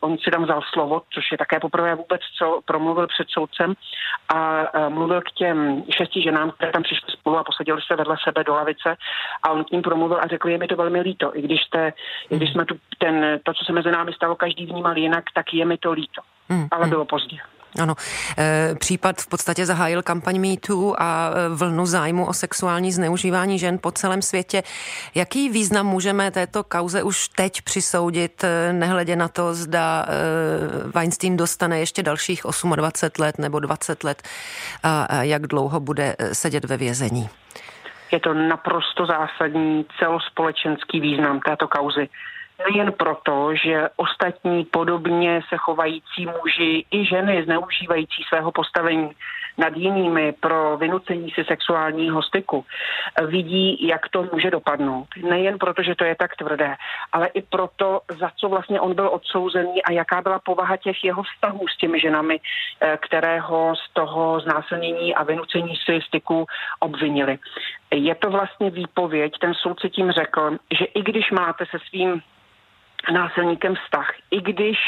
[0.00, 3.74] on si tam vzal slovo, což je také poprvé vůbec, co promluvil před soudcem
[4.28, 8.16] a, a mluvil k těm šesti ženám, které tam přišly spolu a posadili se vedle
[8.24, 8.96] sebe do lavice
[9.42, 11.92] a on k ním promluvil a řekl, je mi to velmi líto, i když, jste,
[12.30, 15.54] i když jsme tu ten, to, co se mezi námi stalo, každý vnímal jinak, tak
[15.54, 16.22] je mi to líto.
[16.48, 16.66] Hmm.
[16.70, 16.90] Ale hmm.
[16.90, 17.38] bylo pozdě.
[17.80, 17.94] Ano,
[18.38, 23.78] e, případ v podstatě zahájil kampaň MeToo a e, vlnu zájmu o sexuální zneužívání žen
[23.82, 24.62] po celém světě.
[25.14, 30.06] Jaký význam můžeme této kauze už teď přisoudit, e, nehledě na to, zda
[30.94, 32.42] Weinstein dostane ještě dalších
[32.76, 34.22] 28 let nebo 20 let
[34.82, 37.28] a jak dlouho bude sedět ve vězení?
[38.12, 42.08] Je to naprosto zásadní celospolečenský význam této kauzy
[42.70, 49.10] nejen proto, že ostatní podobně se chovající muži i ženy zneužívající svého postavení
[49.58, 52.64] nad jinými pro vynucení si sexuálního styku
[53.26, 55.06] vidí, jak to může dopadnout.
[55.28, 56.76] Nejen proto, že to je tak tvrdé,
[57.12, 61.22] ale i proto, za co vlastně on byl odsouzený a jaká byla povaha těch jeho
[61.22, 62.40] vztahů s těmi ženami,
[62.80, 66.46] eh, kterého z toho znásilnění a vynucení si styku
[66.80, 67.38] obvinili.
[67.94, 72.22] Je to vlastně výpověď, ten soudce tím řekl, že i když máte se svým
[73.10, 74.08] násilníkem vztah.
[74.30, 74.78] I když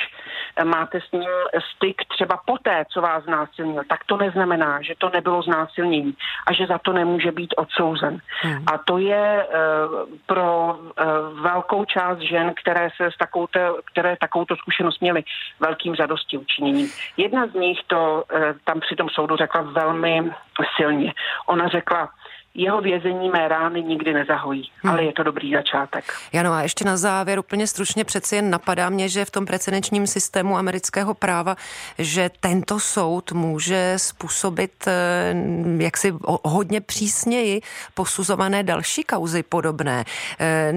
[0.64, 1.30] máte s ním
[1.76, 6.14] styk třeba poté, co vás znásilnil, tak to neznamená, že to nebylo znásilnění
[6.46, 8.18] a že za to nemůže být odsouzen.
[8.40, 8.64] Hmm.
[8.66, 14.56] A to je uh, pro uh, velkou část žen, které se s takovouto, které takovouto
[14.56, 15.24] zkušenost měly,
[15.60, 16.88] velkým zadosti učiněním.
[17.16, 20.32] Jedna z nich to uh, tam při tom soudu řekla velmi
[20.76, 21.12] silně.
[21.46, 22.08] Ona řekla,
[22.54, 24.92] jeho vězení mé rány nikdy nezahojí, hmm.
[24.92, 26.04] ale je to dobrý začátek.
[26.32, 30.06] Jano, a ještě na závěr úplně stručně přeci jen napadá mě, že v tom precedenčním
[30.06, 31.56] systému amerického práva,
[31.98, 35.34] že tento soud může způsobit eh,
[35.78, 36.14] jaksi
[36.44, 37.60] hodně přísněji
[37.94, 40.04] posuzované další kauzy podobné.
[40.38, 40.72] Eh,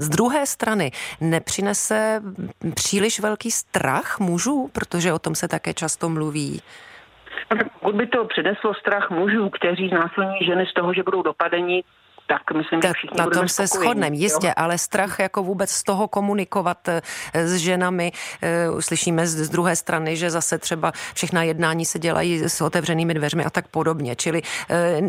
[0.00, 2.22] z druhé strany nepřinese
[2.74, 6.62] příliš velký strach mužů, protože o tom se také často mluví.
[7.80, 11.84] Pokud by to přineslo strach mužů, kteří znásilní ženy z toho, že budou dopadeni,
[12.26, 14.52] tak myslím, že všichni Na tom se shodneme, jistě, jo?
[14.56, 17.02] ale strach jako vůbec z toho komunikovat eh,
[17.34, 18.12] s ženami.
[18.42, 23.44] Eh, slyšíme z, druhé strany, že zase třeba všechna jednání se dělají s otevřenými dveřmi
[23.44, 24.16] a tak podobně.
[24.16, 25.00] Čili eh,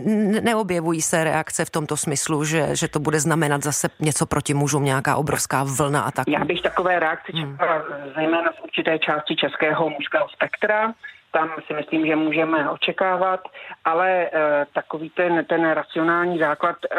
[0.41, 4.85] neobjevují se reakce v tomto smyslu, že, že to bude znamenat zase něco proti mužům,
[4.85, 6.27] nějaká obrovská vlna a tak.
[6.27, 8.13] Já bych takové reakce čekala hmm.
[8.15, 10.93] zejména z určité části českého mužského spektra,
[11.33, 13.39] tam si myslím, že můžeme očekávat,
[13.85, 14.29] ale e,
[14.73, 16.97] takový ten, ten racionální základ, e,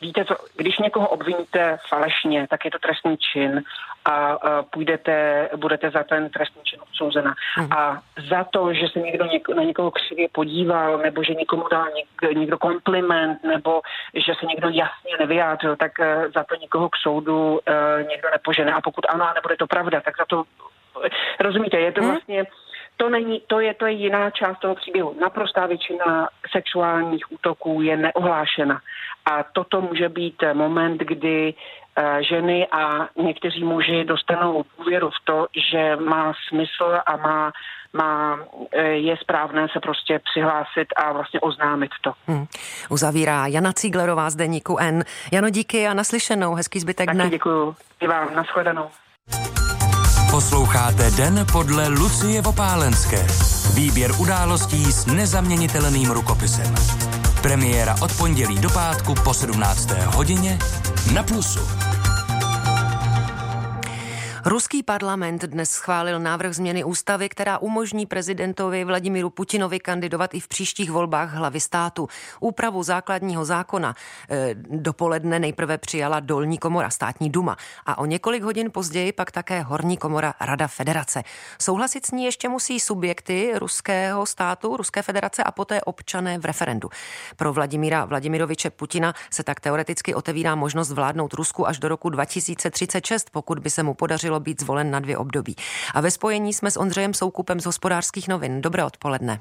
[0.00, 3.62] víte co, když někoho obviníte falešně, tak je to trestný čin
[4.04, 7.34] a e, půjdete, budete za ten trestný čin odsouzena.
[7.58, 7.72] Mm.
[7.72, 11.86] A za to, že se někdo něk, na někoho křivě podíval, nebo že někomu dal
[11.96, 13.80] něk, někdo kompliment, nebo
[14.14, 15.92] že se někdo jasně nevyjádřil, tak
[16.34, 17.60] za to někoho k soudu
[18.08, 18.72] někdo nepožene.
[18.72, 20.44] A pokud ano, nebude to pravda, tak za to
[21.40, 22.10] Rozumíte, je to hmm?
[22.10, 22.44] vlastně
[22.96, 25.16] to, není, to, je, to je jiná část toho příběhu.
[25.20, 28.80] Naprostá většina sexuálních útoků je neohlášena.
[29.24, 35.46] A toto může být moment, kdy uh, ženy a někteří muži dostanou důvěru v to,
[35.70, 37.52] že má smysl a má
[37.92, 38.38] má,
[38.72, 42.12] eh, je správné se prostě přihlásit a vlastně oznámit to.
[42.26, 42.46] Hmm.
[42.90, 45.04] Uzavírá Jana Cíglerová z Deníku N.
[45.32, 46.54] Jano, díky a naslyšenou.
[46.54, 47.24] Hezký zbytek dne.
[47.24, 47.76] Taky děkuju.
[48.00, 48.34] I vám.
[48.34, 48.90] Naschledanou.
[50.36, 53.26] Posloucháte Den podle Lucie Vopálenské.
[53.74, 56.74] Výběr událostí s nezaměnitelným rukopisem.
[57.42, 59.90] Premiéra od pondělí do pátku po 17.
[60.06, 60.58] hodině
[61.12, 61.60] na Plusu.
[64.46, 70.48] Ruský parlament dnes schválil návrh změny ústavy, která umožní prezidentovi Vladimíru Putinovi kandidovat i v
[70.48, 72.08] příštích volbách hlavy státu.
[72.40, 73.94] Úpravu základního zákona
[74.30, 77.56] e, dopoledne nejprve přijala dolní komora státní duma
[77.86, 81.22] a o několik hodin později pak také horní komora Rada federace.
[81.60, 86.88] Souhlasit s ní ještě musí subjekty ruského státu, Ruské federace a poté občané v referendu.
[87.36, 93.30] Pro Vladimíra Vladimiroviče Putina se tak teoreticky otevírá možnost vládnout Rusku až do roku 2036,
[93.30, 95.56] pokud by se mu podařilo být zvolen na dvě období.
[95.94, 98.62] A ve spojení jsme s Ondřejem Soukupem z hospodářských novin.
[98.62, 99.40] Dobré odpoledne.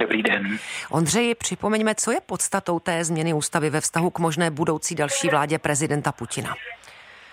[0.00, 0.58] Dobrý den.
[0.90, 5.58] Ondřeji, připomeňme, co je podstatou té změny ústavy ve vztahu k možné budoucí další vládě
[5.58, 6.54] prezidenta Putina.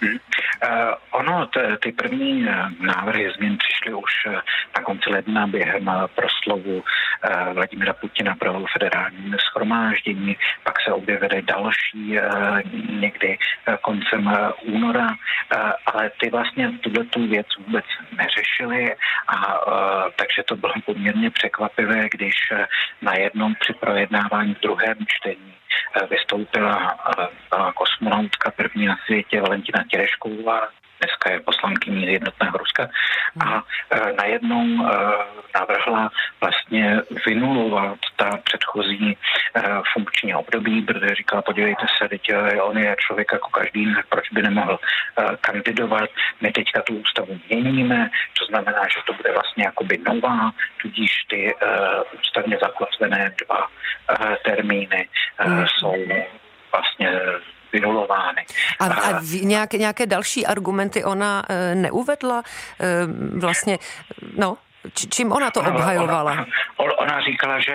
[0.02, 0.14] Hmm.
[0.14, 4.34] Uh, ono, t- ty první uh, návrhy změn přišly už uh,
[4.78, 6.84] na konci ledna během proslovu
[7.54, 12.18] Vladimira Putina pro federální schromáždění, pak se objevily další
[12.90, 13.38] někdy
[13.82, 15.08] koncem února,
[15.86, 17.86] ale ty vlastně tuhle tu věc vůbec
[18.18, 18.96] neřešili
[19.28, 19.60] a
[20.16, 22.36] takže to bylo poměrně překvapivé, když
[23.02, 25.54] najednou při projednávání v druhém čtení
[26.10, 26.98] vystoupila
[27.76, 30.70] kosmonautka první na světě Valentina Terešková,
[31.00, 32.90] dneska je poslankyní jednotného Ruska,
[33.46, 34.90] a e, najednou e,
[35.60, 39.18] navrhla vlastně vynulovat ta předchozí e,
[39.94, 42.22] funkční období, protože říkala, podívejte se, teď
[42.62, 44.80] on je člověk jako každý, proč by nemohl
[45.42, 46.10] kandidovat.
[46.42, 51.56] My teďka tu ústavu měníme, to znamená, že to bude vlastně jakoby nová, tudíž ty
[52.20, 53.68] ústavně zakotvené dva
[54.44, 55.08] termíny
[55.66, 55.96] jsou
[56.72, 57.10] vlastně
[57.74, 58.46] vynulovány.
[58.80, 62.44] A, a nějaké, nějaké další argumenty ona e, neuvedla?
[62.80, 63.06] E,
[63.40, 63.78] vlastně,
[64.38, 64.58] no,
[64.94, 66.46] či, čím ona to obhajovala?
[66.78, 67.74] Ona, ona říkala, že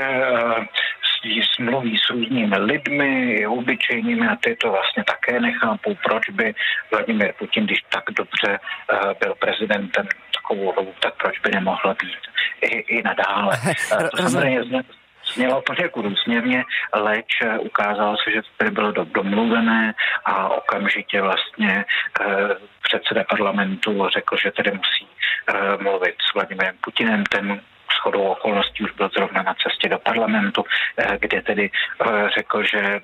[1.54, 6.54] smluví s různými lidmi, obyčejnými a ty to vlastně také nechápou, proč by
[6.90, 12.22] Vladimir Putin, když tak dobře uh, byl prezidentem takovou dobu, tak proč by nemohla být
[12.60, 13.56] i, i nadále.
[13.92, 14.60] Uh, to samozřejmě
[15.34, 16.64] znělo poněkud úsměvně,
[16.94, 21.84] leč eh, ukázalo se, že to bylo domluvené a okamžitě vlastně
[22.20, 22.24] eh,
[22.82, 25.06] předseda parlamentu řekl, že tedy musí
[25.48, 27.60] eh, mluvit s Vladimirem Putinem, ten
[28.00, 30.64] shodou okolností už byl zrovna na cestě do parlamentu,
[31.18, 31.70] kde tedy
[32.34, 33.00] řekl, že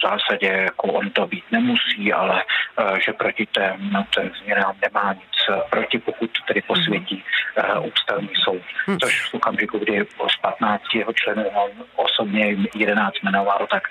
[0.00, 2.44] v zásadě jako on to být nemusí, ale
[3.04, 7.24] že proti těm, těm změnám nemá nic proti, pokud tedy posvětí
[7.76, 8.62] uh, ústavní soud.
[8.86, 8.98] Hmm.
[8.98, 13.82] Což v okamžiku, kdy z 15 jeho členů on osobně 11 jmenoval, tak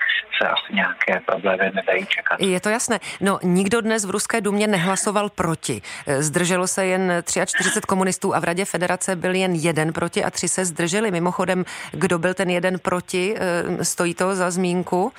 [0.42, 2.40] se asi nějaké problémy nedají čekat.
[2.40, 2.98] Je to jasné.
[3.20, 5.82] No, nikdo dnes v Ruské dumě nehlasoval proti.
[6.18, 10.48] Zdrželo se jen 43 komunistů a v Radě federace byl jen jeden proti a tři
[10.48, 11.10] se zdrželi.
[11.10, 13.34] Mimochodem, kdo byl ten jeden proti?
[13.36, 15.12] Eh, stojí to za zmínku?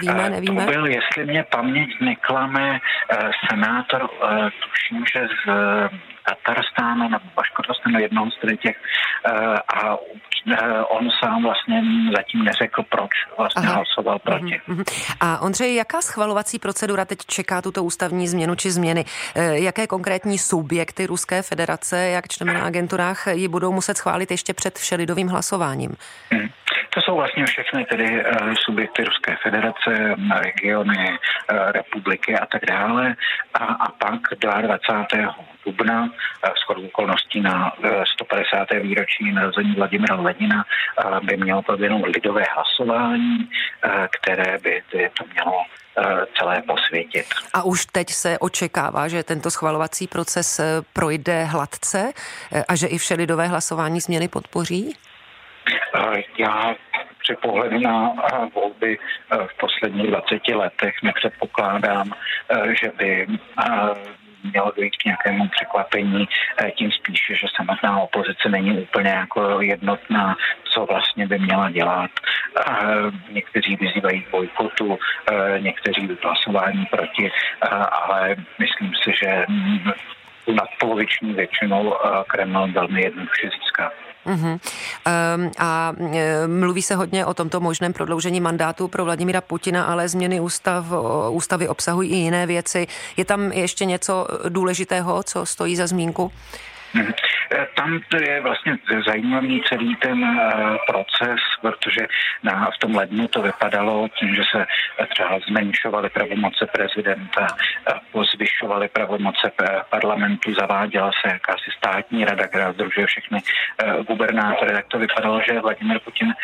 [0.00, 0.64] Víme, nevíme?
[0.66, 2.80] To byl, jestli mě paměť neklame,
[3.12, 5.48] eh, senátor, eh, tuším, že z
[6.28, 8.76] Tatarstánu nebo Baškortostánu, jednoho z těch
[9.74, 9.96] a
[10.88, 11.82] on sám vlastně
[12.16, 13.74] zatím neřekl, proč vlastně Aha.
[13.74, 14.60] hlasoval proti.
[14.68, 14.84] Uh-huh.
[15.20, 19.04] A Ondřej, jaká schvalovací procedura teď čeká tuto ústavní změnu či změny?
[19.52, 24.78] Jaké konkrétní subjekty Ruské federace, jak čteme na agenturách, ji budou muset schválit ještě před
[24.78, 25.90] všelidovým hlasováním?
[26.30, 26.48] Hmm.
[26.94, 28.24] To jsou vlastně všechny tedy
[28.64, 33.14] subjekty Ruské federace, regiony, republiky a tak dále.
[33.54, 34.20] A, a pak
[34.62, 35.34] 22.
[35.66, 36.10] dubna uh,
[36.54, 37.72] skoro okolností na
[38.14, 38.68] 150.
[38.82, 40.64] výročí narození Vladimira Lenina
[41.22, 43.50] by mělo proběhnout lidové hlasování,
[44.10, 45.62] které by to mělo
[46.38, 47.26] celé posvětit.
[47.54, 50.60] A už teď se očekává, že tento schvalovací proces
[50.92, 52.12] projde hladce
[52.68, 54.96] a že i vše lidové hlasování změny podpoří?
[56.38, 56.74] Já
[57.22, 58.12] při pohledu na
[58.54, 58.98] volby
[59.46, 62.12] v posledních 20 letech nepředpokládám,
[62.82, 63.26] že by
[64.52, 66.28] mělo dojít k nějakému překvapení,
[66.74, 72.10] tím spíše, že samotná opozice není úplně jako jednotná, co vlastně by měla dělat.
[73.30, 74.98] Někteří vyzývají k bojkotu,
[75.58, 77.30] někteří hlasování proti,
[77.92, 79.44] ale myslím si, že
[80.54, 83.92] nadpoloviční většinou Kreml velmi jednoduše získá.
[84.26, 84.58] Uh-huh.
[85.36, 90.08] Um, a e, mluví se hodně o tomto možném prodloužení mandátu pro Vladimíra Putina, ale
[90.08, 90.86] změny ústav,
[91.30, 92.86] ústavy obsahují i jiné věci.
[93.16, 96.32] Je tam ještě něco důležitého, co stojí za zmínku?
[96.94, 97.12] Mhm.
[97.50, 102.06] Eh, tam to je vlastně zajímavý celý ten eh, proces, protože
[102.42, 104.66] na, v tom lednu to vypadalo tím, že se
[105.08, 107.46] třeba zmenšovaly pravomoce prezidenta,
[108.12, 109.52] pozvyšovaly pravomoce
[109.90, 113.38] parlamentu, zaváděla se jakási státní rada, která združuje všechny
[114.08, 116.34] gubernátory, tak to vypadalo, že Vladimir Putin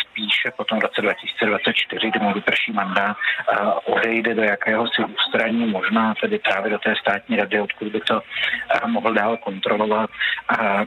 [0.00, 3.16] spíše potom v roce 2024, kdy mu vyprší mandát,
[3.84, 8.20] odejde do jakéhosi ústraní, možná tedy právě do té státní rady, odkud by to
[8.86, 9.83] mohl dál kontrolovat.
[10.48, 10.84] A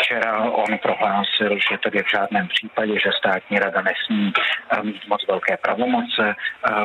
[0.00, 4.32] Včera on prohlásil, že tedy v žádném případě, že státní rada nesmí
[4.82, 6.34] mít moc velké pravomoce,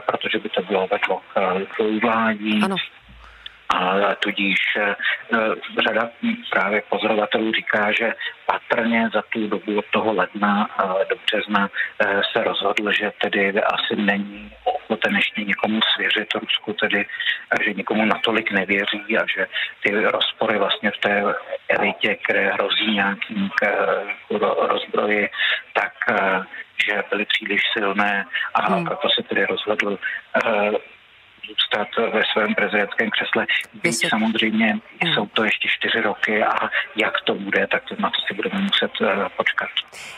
[0.06, 1.22] protože by to bylo vedlo
[1.68, 2.62] k vládí.
[3.70, 4.96] A tudíž eh,
[5.88, 6.10] řada
[6.52, 8.14] právě pozorovatelů říká, že
[8.46, 10.70] patrně za tu dobu od toho ledna
[11.10, 17.06] do března eh, se rozhodl, že tedy asi není ochoten ještě někomu svěřit Rusku, tedy
[17.62, 19.48] že nikomu natolik nevěří a že
[19.84, 21.24] ty rozpory vlastně v té
[21.70, 23.50] elitě, které hrozí nějakým
[24.70, 25.30] rozbroji,
[25.74, 26.44] tak eh,
[26.86, 28.86] že byly příliš silné a hmm.
[28.86, 29.98] proto se tedy rozhodl
[31.48, 33.46] zůstat ve svém prezidentském křesle.
[33.84, 34.80] Byť samozřejmě
[35.14, 38.92] jsou to ještě čtyři roky a jak to bude, tak na to si budeme muset
[39.02, 39.70] uh, počkat.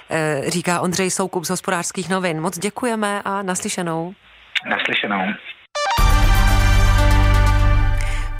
[0.09, 2.41] Eh, říká Ondřej Soukup z hospodářských novin.
[2.41, 4.13] Moc děkujeme a naslyšenou.
[4.69, 5.33] Naslyšenou.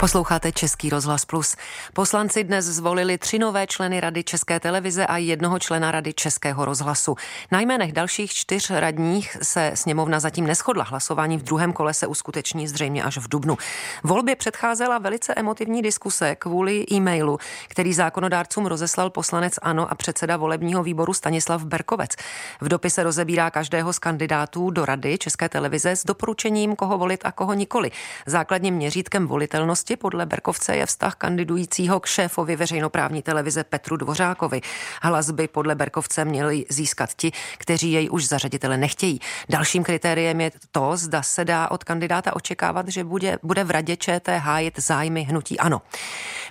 [0.00, 1.56] Posloucháte Český rozhlas Plus.
[1.92, 7.16] Poslanci dnes zvolili tři nové členy Rady České televize a jednoho člena Rady Českého rozhlasu.
[7.50, 10.84] Na jménech dalších čtyř radních se sněmovna zatím neschodla.
[10.84, 13.56] Hlasování v druhém kole se uskuteční zřejmě až v dubnu.
[14.04, 20.82] Volbě předcházela velice emotivní diskuse kvůli e-mailu, který zákonodárcům rozeslal poslanec Ano a předseda volebního
[20.82, 22.10] výboru Stanislav Berkovec.
[22.60, 27.32] V dopise rozebírá každého z kandidátů do Rady České televize s doporučením, koho volit a
[27.32, 27.90] koho nikoli.
[28.26, 34.60] Základním měřítkem volitelnosti společnosti podle Berkovce je vztah kandidujícího k šéfovi veřejnoprávní televize Petru Dvořákovi.
[35.02, 39.20] Hlas by podle Berkovce měli získat ti, kteří jej už zařaditele nechtějí.
[39.48, 43.96] Dalším kritériem je to, zda se dá od kandidáta očekávat, že bude, bude v radě
[43.96, 45.82] ČT hájit zájmy hnutí ANO.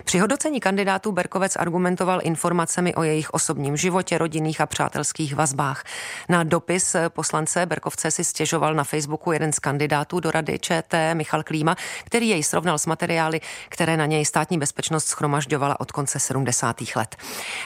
[0.04, 5.84] Při hodnocení kandidátů Berkovec argumentoval informacemi o jejich osobním životě, rodinných a přátelských vazbách.
[6.28, 11.42] Na dopis poslance Berkovce si stěžoval na Facebooku jeden z kandidátů do rady ČT, Michal
[11.42, 16.18] Klíma, který jej srovnal s materiálem materiály, které na něj státní bezpečnost schromažďovala od konce
[16.18, 16.76] 70.
[16.96, 17.16] let.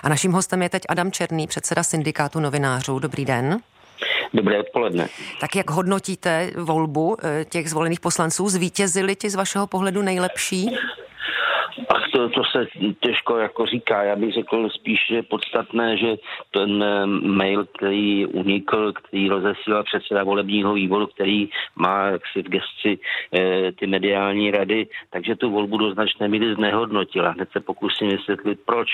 [0.03, 2.99] A naším hostem je teď Adam Černý, předseda syndikátu novinářů.
[2.99, 3.59] Dobrý den.
[4.35, 5.09] Dobré odpoledne.
[5.41, 8.49] Tak jak hodnotíte volbu eh, těch zvolených poslanců?
[8.49, 10.71] Zvítězili ti z vašeho pohledu nejlepší?
[11.89, 12.67] A to, to se
[13.01, 14.03] těžko jako říká.
[14.03, 16.17] Já bych řekl spíš, že podstatné, že
[16.51, 22.99] ten eh, mail, který unikl, který rozesílal předseda volebního výboru, který má jaksi v gesci
[23.35, 27.31] e, ty mediální rady, takže tu volbu do značné míry znehodnotila.
[27.31, 28.89] Hned se pokusím vysvětlit, proč.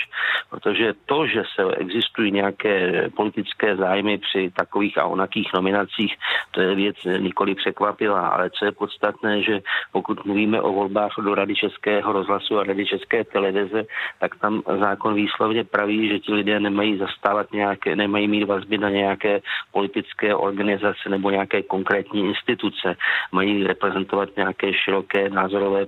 [0.49, 6.15] Protože to, že se existují nějaké politické zájmy při takových a onakých nominacích,
[6.51, 8.27] to je věc nikoli překvapivá.
[8.27, 9.59] Ale co je podstatné, že
[9.91, 13.85] pokud mluvíme o volbách do Rady Českého rozhlasu a Rady České televize,
[14.19, 18.89] tak tam zákon výslovně praví, že ti lidé nemají zastávat nějaké, nemají mít vazby na
[18.89, 22.95] nějaké politické organizace nebo nějaké konkrétní instituce.
[23.31, 25.85] Mají reprezentovat nějaké široké názorové,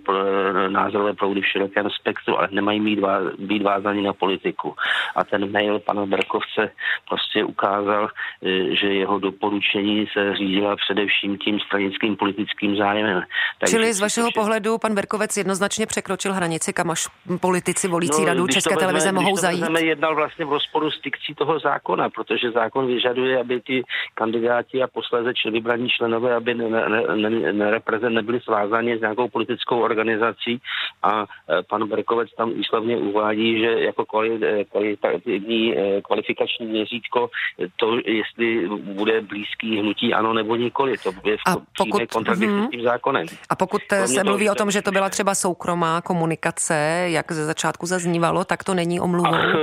[0.68, 3.00] názorové proudy v širokém spektru, ale nemají mít,
[3.40, 4.76] být vázaní na politiku.
[5.16, 6.72] A ten mail pana Berkovce
[7.10, 8.10] prostě ukázal,
[8.46, 13.22] e, že jeho doporučení se řídila především tím stranickým politickým zájmem.
[13.60, 17.08] Takže Čili z vašeho pohledu pan Berkovec jednoznačně překročil hranici asi kam až
[17.40, 19.62] politici volící no, radu České vezme, televize mohou to zajít?
[19.62, 24.84] Vezme, jednal vlastně v rozporu s dikcí toho zákona, protože zákon vyžaduje, aby ti kandidáti
[24.84, 26.80] a posléze člen, vybraní členové, aby ne, ne,
[27.16, 30.62] ne, ne, nebyli svázáni s nějakou politickou organizací
[31.04, 37.30] a e, pan Berkovec tam výslovně uvádí, že jako e, kvalitativní e, kvalifikační měřítko
[37.76, 41.42] to, jestli bude blízký hnutí ano nebo nikoli, to je v
[41.78, 42.68] pokud, kontradikci hmm.
[42.68, 43.26] s tím zákonem.
[43.50, 47.46] A pokud se mluví o tom, že to byla třeba soukromá komunikace, komunikace, jak ze
[47.46, 49.34] začátku zaznívalo, tak to není omluvou?
[49.34, 49.56] Ach,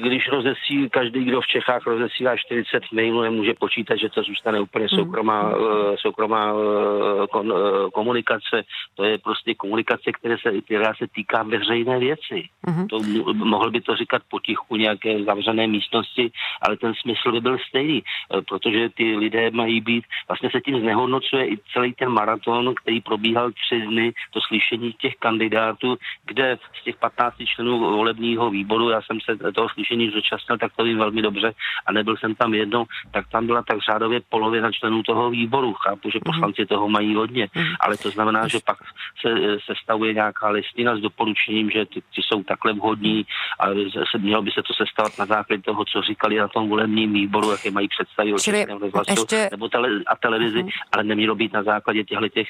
[0.00, 4.86] když rozesí, každý, kdo v Čechách rozesílá 40 mailů, nemůže počítat, že to zůstane úplně
[4.90, 4.98] hmm.
[4.98, 5.96] soukromá, hmm.
[5.96, 7.52] soukromá eh, kon,
[7.92, 8.62] komunikace.
[8.94, 12.48] To je prostě komunikace, které se, která se týká veřejné věci.
[12.68, 12.88] Hmm.
[12.88, 13.00] To,
[13.34, 16.30] mohl by to říkat potichu nějaké zavřené místnosti,
[16.62, 18.02] ale ten smysl by byl stejný,
[18.48, 23.50] protože ty lidé mají být, vlastně se tím znehodnocuje i celý ten maraton, který probíhal
[23.50, 25.96] tři dny, to slyšení těch kandidátů,
[26.36, 30.84] kde z těch 15 členů volebního výboru, já jsem se toho slyšení zúčastnil, tak to
[30.84, 31.52] vím velmi dobře
[31.86, 35.74] a nebyl jsem tam jednou, tak tam byla tak řádově polovina členů toho výboru.
[35.74, 36.32] Chápu, že mhm.
[36.32, 37.74] poslanci toho mají hodně, mhm.
[37.80, 38.78] ale to znamená, že pak
[39.20, 39.28] se
[39.66, 43.26] sestavuje nějaká listina s doporučením, že ty, ty jsou takhle vhodní
[43.60, 43.66] a
[44.10, 47.50] se, mělo by se to sestavovat na základě toho, co říkali na tom volebním výboru,
[47.50, 49.48] jaké mají představy o Českém ještě...
[49.50, 50.70] nebo tele, a televizi, uh-huh.
[50.92, 52.48] ale nemělo být na základě těchto těch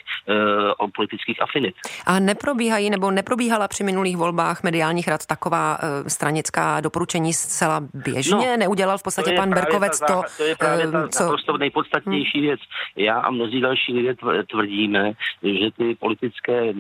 [0.81, 1.75] uh, politických afinit.
[2.07, 8.51] A neprobíhají nebo neprobíhala při minulých volbách mediálních rad taková uh, stranická doporučení zcela běžně?
[8.51, 11.23] No, Neudělal v podstatě pan Berkovec ta, to, to je právě ta, co...
[11.23, 12.47] naprosto nejpodstatnější hmm.
[12.47, 12.61] věc.
[12.97, 14.15] Já a mnozí další lidé
[14.51, 15.13] tvrdíme,
[15.43, 16.73] že ty politické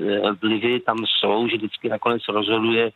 [0.42, 2.90] vlivy tam jsou, že vždycky nakonec rozhoduje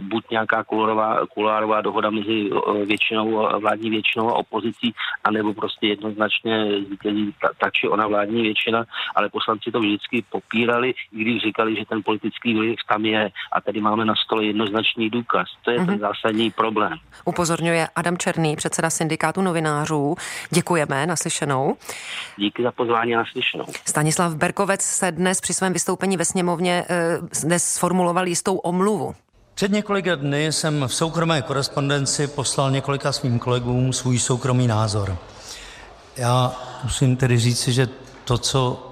[0.00, 2.50] buď nějaká kulárová, kulárová dohoda mezi
[2.84, 4.94] většinou, vládní většinou a opozicí,
[5.24, 8.84] anebo prostě jednoznačně zvítězí ta, ta či ona vládní většina,
[9.14, 13.60] ale poslanci to vždycky popírali, i když říkali, že ten politický vliv tam je a
[13.60, 15.48] tady máme na stole jednoznačný důkaz.
[15.64, 15.86] To je mm-hmm.
[15.86, 16.00] ten mhm.
[16.00, 16.98] zásadní problém.
[17.24, 20.14] Upozorňuje Adam Černý, předseda syndikátu novinářů.
[20.50, 21.76] Děkujeme, naslyšenou.
[22.36, 23.64] Díky za pozvání naslyšenou.
[23.84, 29.14] Stanislav Berkovec se dnes při svém vystoupení ve sněmovně eh, dnes sformuloval jistou omluvu.
[29.54, 35.16] Před několika dny jsem v soukromé korespondenci poslal několika svým kolegům svůj soukromý názor.
[36.16, 36.52] Já
[36.84, 37.88] musím tedy říci, že
[38.24, 38.86] to, co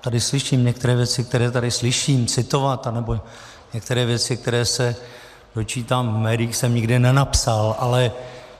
[0.00, 3.20] tady slyším, některé věci, které tady slyším citovat, anebo
[3.74, 4.96] některé věci, které se
[5.54, 8.12] dočítám v médiích, jsem nikdy nenapsal, ale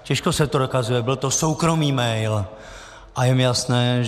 [0.03, 1.03] těžko se to dokazuje.
[1.03, 2.47] Byl to soukromý mail
[3.17, 4.05] a je mi jasné,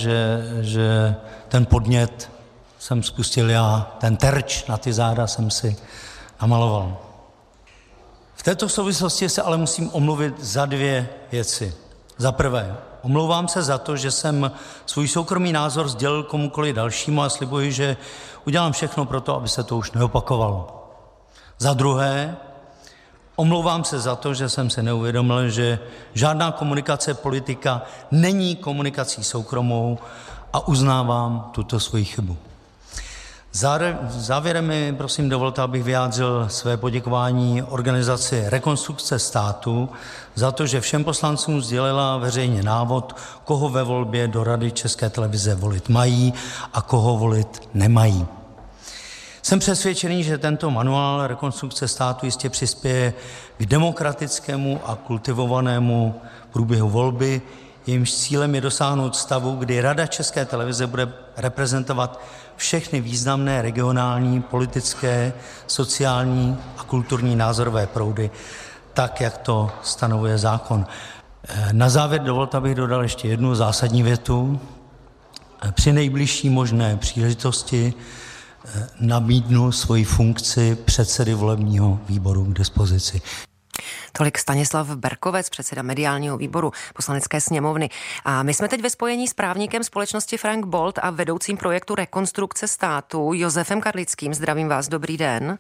[0.61, 1.17] že,
[1.49, 2.31] ten podnět
[2.79, 5.77] jsem spustil já, ten terč na ty záda jsem si
[6.43, 6.97] namaloval.
[8.35, 11.75] V této souvislosti se ale musím omluvit za dvě věci.
[12.17, 14.53] Za prvé, omlouvám se za to, že jsem
[14.87, 17.97] svůj soukromý názor sdělil komukoliv dalšímu a slibuji, že
[18.45, 20.78] udělám všechno pro to, aby se to už neopakovalo.
[21.59, 22.37] Za druhé,
[23.37, 25.79] omlouvám se za to, že jsem se neuvědomil, že
[26.15, 29.99] žádná komunikace politika není komunikací soukromou
[30.53, 32.37] a uznávám tuto svoji chybu.
[34.09, 39.89] Závěrem mi prosím dovolte, abych vyjádřil své poděkování organizaci Rekonstrukce státu
[40.35, 45.55] za to, že všem poslancům sdělila veřejně návod, koho ve volbě do Rady České televize
[45.55, 46.35] volit mají
[46.73, 48.27] a koho volit nemají.
[49.49, 53.15] Jsem přesvědčený, že tento manuál rekonstrukce státu jistě přispěje
[53.59, 56.15] k demokratickému a kultivovanému
[56.53, 57.43] průběhu volby,
[57.87, 62.21] jejímž cílem je dosáhnout stavu, kdy Rada České televize bude reprezentovat
[62.57, 65.33] všechny významné regionální, politické,
[65.67, 68.31] sociální a kulturní názorové proudy,
[68.93, 70.87] tak, jak to stanovuje zákon.
[71.73, 74.61] Na závěr dovolte, abych dodal ještě jednu zásadní větu.
[75.71, 77.95] Při nejbližší možné příležitosti
[79.01, 83.21] nabídnu svoji funkci předsedy volebního výboru k dispozici.
[84.13, 87.91] Tolik Stanislav Berkovec, předseda mediálního výboru poslanecké sněmovny.
[88.25, 92.69] A my jsme teď ve spojení s právníkem společnosti Frank Bolt a vedoucím projektu Rekonstrukce
[92.69, 94.35] státu Josefem Karlickým.
[94.35, 95.59] Zdravím vás, dobrý den.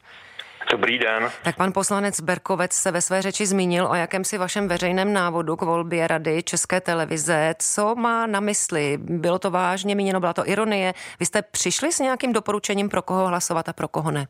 [0.71, 1.31] Dobrý den.
[1.43, 5.63] Tak pan poslanec Berkovec se ve své řeči zmínil o jakémsi vašem veřejném návodu k
[5.63, 7.55] volbě Rady České televize.
[7.59, 8.99] Co má na mysli?
[9.01, 10.95] Bylo to vážně míněno, byla to ironie?
[11.21, 14.27] Vy jste přišli s nějakým doporučením, pro koho hlasovat a pro koho ne?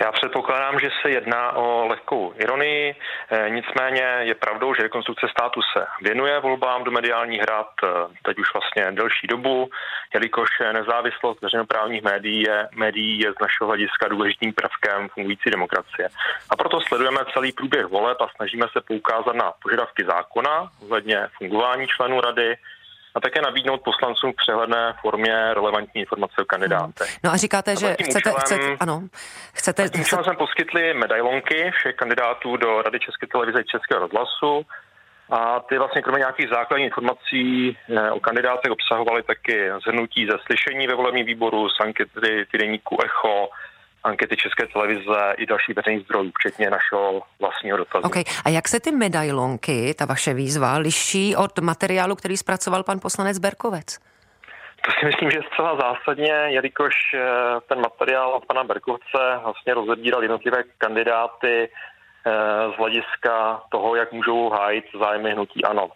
[0.00, 2.94] Já předpokládám, že se jedná o lehkou ironii,
[3.30, 7.86] e, nicméně je pravdou, že rekonstrukce státu se věnuje volbám do mediálních hrad e,
[8.22, 9.70] teď už vlastně delší dobu,
[10.14, 16.08] jelikož nezávislost veřejnoprávních médií je, médií je z našeho hlediska důležitým prvkem fungující demokracie.
[16.50, 21.86] A proto sledujeme celý průběh voleb a snažíme se poukázat na požadavky zákona ohledně fungování
[21.86, 22.56] členů rady,
[23.14, 27.18] a také nabídnout poslancům v přehledné formě relevantní informace o kandidátech.
[27.24, 29.02] No a říkáte, a že chcete, účelem, chcete, ano,
[29.52, 29.88] chcete...
[29.88, 30.24] Tím chcete...
[30.24, 34.66] jsme poskytli medailonky všech kandidátů do Rady České televize a Českého rozhlasu
[35.30, 40.86] a ty vlastně kromě nějakých základních informací eh, o kandidátech obsahovaly taky zhrnutí ze slyšení
[40.86, 43.48] ve volebním výboru, z ankety týdeníku Echo,
[44.04, 48.06] ankety České televize i další veřejných zdrojů, včetně našeho vlastního dotazu.
[48.06, 48.24] Okay.
[48.44, 53.38] A jak se ty medailonky, ta vaše výzva, liší od materiálu, který zpracoval pan poslanec
[53.38, 53.98] Berkovec?
[54.86, 57.20] To si myslím, že je zcela zásadně, jelikož eh,
[57.68, 62.30] ten materiál od pana Berkovce vlastně rozebíral jednotlivé kandidáty eh,
[62.74, 65.88] z hlediska toho, jak můžou hájit zájmy hnutí ANO.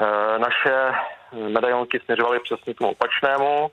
[0.00, 0.92] Eh, naše
[1.32, 3.70] medailonky směřovaly přesně tomu opačnému,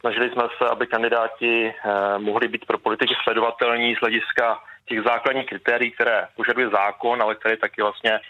[0.00, 5.46] Snažili jsme se, aby kandidáti eh, mohli být pro politiky sledovatelní z hlediska těch základních
[5.46, 8.20] kritérií, které požaduje zákon, ale které taky vlastně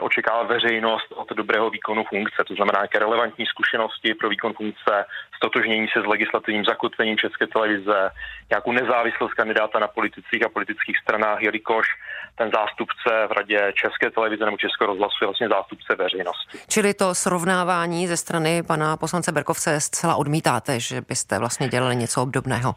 [0.00, 5.04] očekává veřejnost od dobrého výkonu funkce, to znamená nějaké relevantní zkušenosti pro výkon funkce,
[5.36, 8.10] stotožnění se s legislativním zakotvením České televize,
[8.50, 11.86] nějakou nezávislost kandidáta na politicích a politických stranách, jelikož
[12.34, 16.58] ten zástupce v radě České televize nebo Českého rozhlasu je vlastně zástupce veřejnosti.
[16.68, 22.22] Čili to srovnávání ze strany pana poslance Berkovce zcela odmítáte, že byste vlastně dělali něco
[22.22, 22.74] obdobného?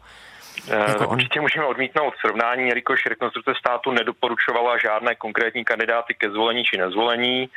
[0.68, 6.64] Eh, jako Určitě můžeme odmítnout srovnání, jelikož rekonstrukce státu nedoporučovala žádné konkrétní kandidáty ke zvolení
[6.64, 7.48] či nezvolení.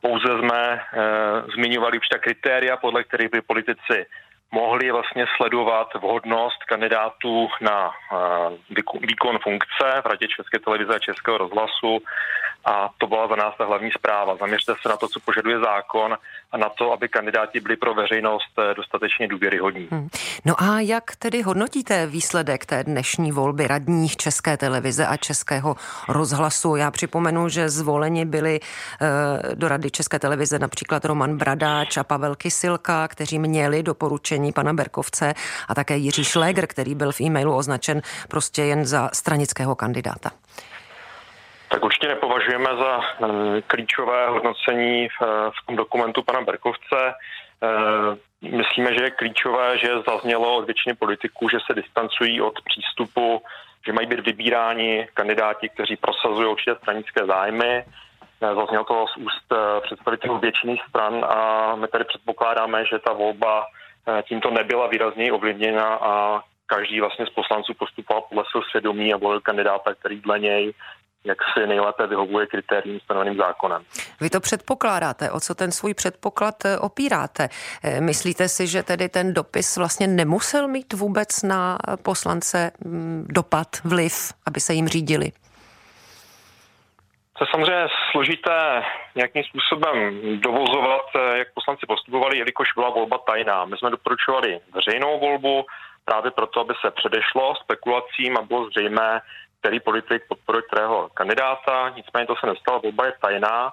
[0.00, 0.80] Pouze jsme e,
[1.54, 4.06] zmiňovali určitá kritéria, podle kterých by politici
[4.52, 11.38] mohli vlastně sledovat vhodnost kandidátů na eh, výkon funkce v Radě České televize a Českého
[11.38, 11.98] rozhlasu
[12.64, 14.36] a to byla za nás ta hlavní zpráva.
[14.36, 16.16] Zaměřte se na to, co požaduje zákon
[16.52, 19.88] a na to, aby kandidáti byli pro veřejnost eh, dostatečně důvěryhodní.
[19.90, 20.08] Hmm.
[20.44, 25.76] No a jak tedy hodnotíte výsledek té dnešní volby radních České televize a Českého
[26.08, 26.76] rozhlasu?
[26.76, 32.36] Já připomenu, že zvoleni byli eh, do Rady České televize například Roman Bradáč a Pavel
[32.36, 35.34] Kysilka, kteří měli doporučení pana Berkovce
[35.68, 40.30] a také Jiří Šléger, který byl v e-mailu označen prostě jen za stranického kandidáta.
[41.70, 47.00] Tak určitě nepovažujeme za eh, klíčové hodnocení v, v tom dokumentu pana Berkovce.
[47.62, 53.42] Eh, myslíme, že je klíčové, že zaznělo od většiny politiků, že se distancují od přístupu,
[53.86, 57.84] že mají být vybíráni kandidáti, kteří prosazují určitě stranické zájmy.
[58.42, 59.46] Eh, zaznělo to z úst
[59.82, 63.66] představitelů většiny stran a my tady předpokládáme, že ta volba
[64.28, 69.40] tímto nebyla výrazněji ovlivněna a každý vlastně z poslanců postupoval podle svého svědomí a volil
[69.40, 70.72] kandidáta, který dle něj
[71.24, 73.82] jak si nejlépe vyhovuje kritériím stanoveným zákonem.
[74.20, 77.48] Vy to předpokládáte, o co ten svůj předpoklad eh, opíráte?
[77.84, 83.68] Eh, myslíte si, že tedy ten dopis vlastně nemusel mít vůbec na poslance mm, dopad,
[83.84, 84.12] vliv,
[84.46, 85.32] aby se jim řídili?
[87.40, 88.82] To je samozřejmě složité
[89.14, 93.64] nějakým způsobem dovozovat, eh, jak poslanci postupovali, jelikož byla volba tajná.
[93.64, 95.66] My jsme doporučovali veřejnou volbu
[96.04, 99.20] právě proto, aby se předešlo spekulacím a bylo zřejmé,
[99.60, 103.72] který politik podporuje kterého kandidáta, nicméně to se nestalo, volba je tajná.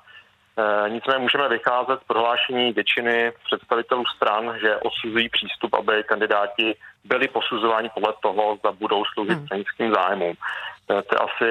[0.58, 7.28] E, nicméně můžeme vycházet z prohlášení většiny představitelů stran, že osuzují přístup, aby kandidáti byli
[7.28, 9.46] posuzováni podle toho, zda budou sloužit hmm.
[9.46, 10.36] stranickým zájmům.
[10.36, 11.48] E, to je asi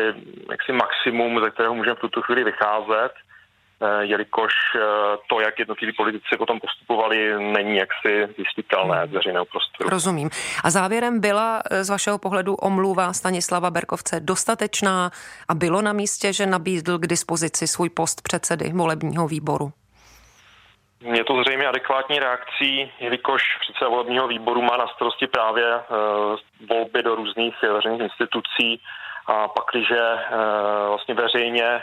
[0.50, 3.12] jaksi maximum, ze kterého můžeme v tuto chvíli vycházet.
[3.82, 4.80] Eh, jelikož eh,
[5.26, 9.90] to, jak jednotliví politici potom postupovali, není jaksi zjistitelné z veřejného prostoru.
[9.90, 10.30] Rozumím.
[10.64, 15.10] A závěrem byla eh, z vašeho pohledu omluva Stanislava Berkovce dostatečná
[15.48, 19.72] a bylo na místě, že nabídl k dispozici svůj post předsedy volebního výboru?
[21.00, 25.64] Je to zřejmě adekvátní reakcí, jelikož předseda volebního výboru má na starosti právě
[26.68, 28.80] volby do různých veřejných institucí
[29.26, 29.88] a pak, když
[30.88, 31.82] vlastně veřejně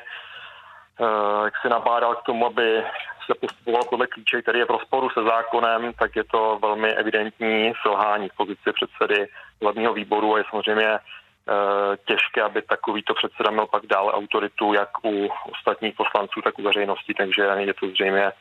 [1.43, 2.83] jak si nabádal k tomu, aby
[3.25, 7.73] se postupoval podle klíče, který je v rozporu se zákonem, tak je to velmi evidentní
[7.81, 9.27] selhání v pozici předsedy
[9.61, 10.99] hlavního výboru a je samozřejmě eh,
[12.05, 17.13] těžké, aby takovýto předseda měl pak dále autoritu jak u ostatních poslanců, tak u veřejnosti,
[17.13, 18.33] takže je to zřejmě eh,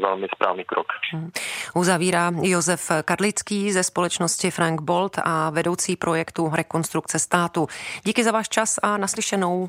[0.00, 0.86] velmi správný krok.
[1.12, 1.30] Hmm.
[1.74, 7.66] Uzavírá Josef Karlický ze společnosti Frank Bolt a vedoucí projektu Rekonstrukce státu.
[8.04, 9.68] Díky za váš čas a naslyšenou.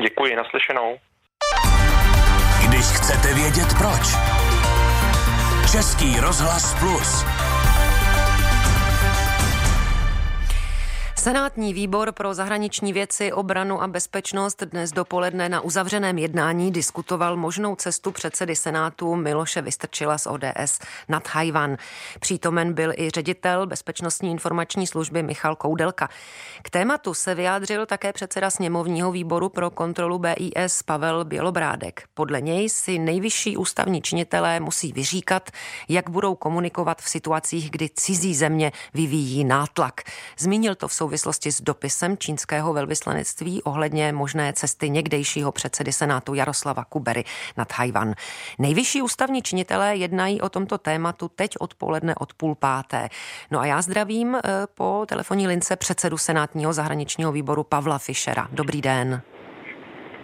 [0.00, 0.98] Děkuji, naslyšenou.
[2.82, 4.16] Když chcete vědět proč.
[5.70, 7.24] Český rozhlas plus.
[11.22, 17.76] Senátní výbor pro zahraniční věci, obranu a bezpečnost dnes dopoledne na uzavřeném jednání diskutoval možnou
[17.76, 21.76] cestu předsedy Senátu Miloše Vystrčila z ODS nad Hajvan.
[22.20, 26.08] Přítomen byl i ředitel Bezpečnostní informační služby Michal Koudelka.
[26.62, 32.02] K tématu se vyjádřil také předseda sněmovního výboru pro kontrolu BIS Pavel Bělobrádek.
[32.14, 35.50] Podle něj si nejvyšší ústavní činitelé musí vyříkat,
[35.88, 40.00] jak budou komunikovat v situacích, kdy cizí země vyvíjí nátlak.
[40.38, 46.34] Zmínil to v souvislosti souvislosti s dopisem čínského velvyslanectví ohledně možné cesty někdejšího předsedy Senátu
[46.34, 47.24] Jaroslava Kubery
[47.56, 48.14] nad Hajvan.
[48.58, 53.08] Nejvyšší ústavní činitelé jednají o tomto tématu teď odpoledne od půl páté.
[53.50, 54.40] No a já zdravím eh,
[54.74, 58.48] po telefonní lince předsedu Senátního zahraničního výboru Pavla Fischera.
[58.52, 59.22] Dobrý den.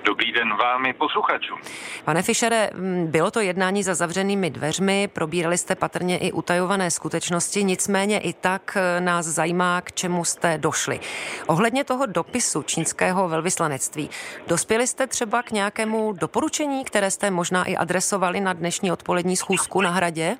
[0.04, 1.58] Dobrý den vám i posluchačům.
[2.04, 2.70] Pane Fischere,
[3.06, 8.76] bylo to jednání za zavřenými dveřmi, probírali jste patrně i utajované skutečnosti, nicméně i tak
[8.76, 11.00] e, nás zajímá, k čemu jste došli.
[11.46, 14.10] Ohledně toho dopisu čínského velvyslanectví,
[14.46, 19.80] dospěli jste třeba k nějakému doporučení, které jste možná i adresovali na dnešní odpolední schůzku
[19.80, 20.36] na hradě?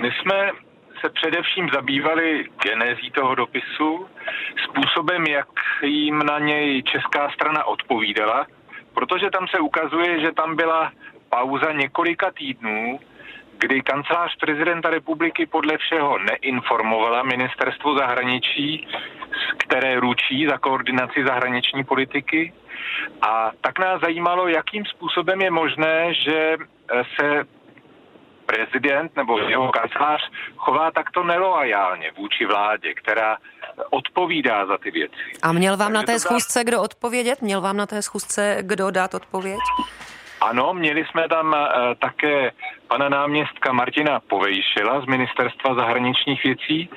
[0.00, 0.63] My jsme
[1.04, 4.08] se především zabývali genézí toho dopisu,
[4.64, 5.48] způsobem, jak
[5.82, 8.46] jim na něj česká strana odpovídala,
[8.94, 10.92] protože tam se ukazuje, že tam byla
[11.28, 13.00] pauza několika týdnů,
[13.58, 18.88] kdy kancelář prezidenta republiky podle všeho neinformovala ministerstvo zahraničí,
[19.58, 22.52] které ručí za koordinaci zahraniční politiky.
[23.22, 26.56] A tak nás zajímalo, jakým způsobem je možné, že
[27.16, 27.44] se
[28.46, 33.36] prezident nebo jeho kancelář chová takto neloajálně vůči vládě, která
[33.90, 35.24] odpovídá za ty věci.
[35.42, 37.42] A měl vám Takže na té schůzce kdo odpovědět?
[37.42, 39.60] Měl vám na té schůzce kdo dát odpověď?
[40.40, 41.56] Ano, měli jsme tam uh,
[41.98, 42.52] také
[42.88, 46.90] pana náměstka Martina Povejšila z Ministerstva zahraničních věcí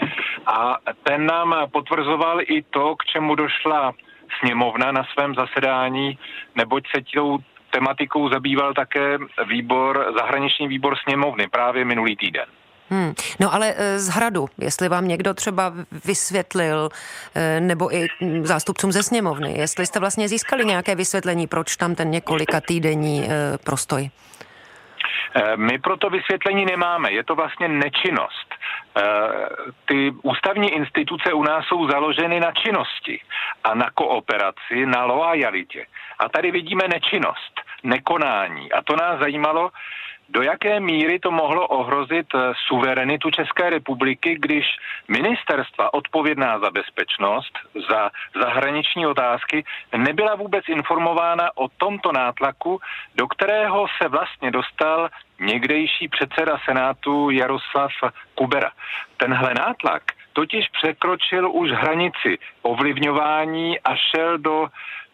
[0.46, 3.94] a ten nám potvrzoval i to, k čemu došla
[4.40, 6.20] sněmovna na svém zasedání,
[6.56, 7.38] neboť se tou
[7.78, 9.18] tematikou zabýval také
[9.50, 12.46] výbor, zahraniční výbor sněmovny právě minulý týden.
[12.90, 13.14] Hmm.
[13.40, 15.74] No ale eh, z hradu, jestli vám někdo třeba
[16.06, 16.90] vysvětlil,
[17.36, 18.08] eh, nebo i
[18.44, 23.58] zástupcům ze sněmovny, jestli jste vlastně získali nějaké vysvětlení, proč tam ten několika týdenní eh,
[23.66, 24.10] prostoj?
[25.56, 27.12] My proto vysvětlení nemáme.
[27.12, 28.50] Je to vlastně nečinnost.
[29.86, 33.22] Ty ústavní instituce u nás jsou založeny na činnosti
[33.64, 35.86] a na kooperaci, na loajalitě.
[36.20, 38.72] A tady vidíme nečinnost, nekonání.
[38.72, 39.72] A to nás zajímalo,
[40.30, 44.66] do jaké míry to mohlo ohrozit eh, suverenitu České republiky, když
[45.08, 47.54] ministerstva odpovědná za bezpečnost,
[47.90, 48.12] za
[48.42, 49.64] zahraniční otázky,
[49.98, 52.80] nebyla vůbec informována o tomto nátlaku,
[53.16, 55.10] do kterého se vlastně dostal
[55.40, 57.92] někdejší předseda Senátu Jaroslav
[58.36, 58.72] Kubera.
[59.18, 60.04] Tenhle nátlak
[60.34, 64.68] totiž překročil už hranici ovlivňování a šel do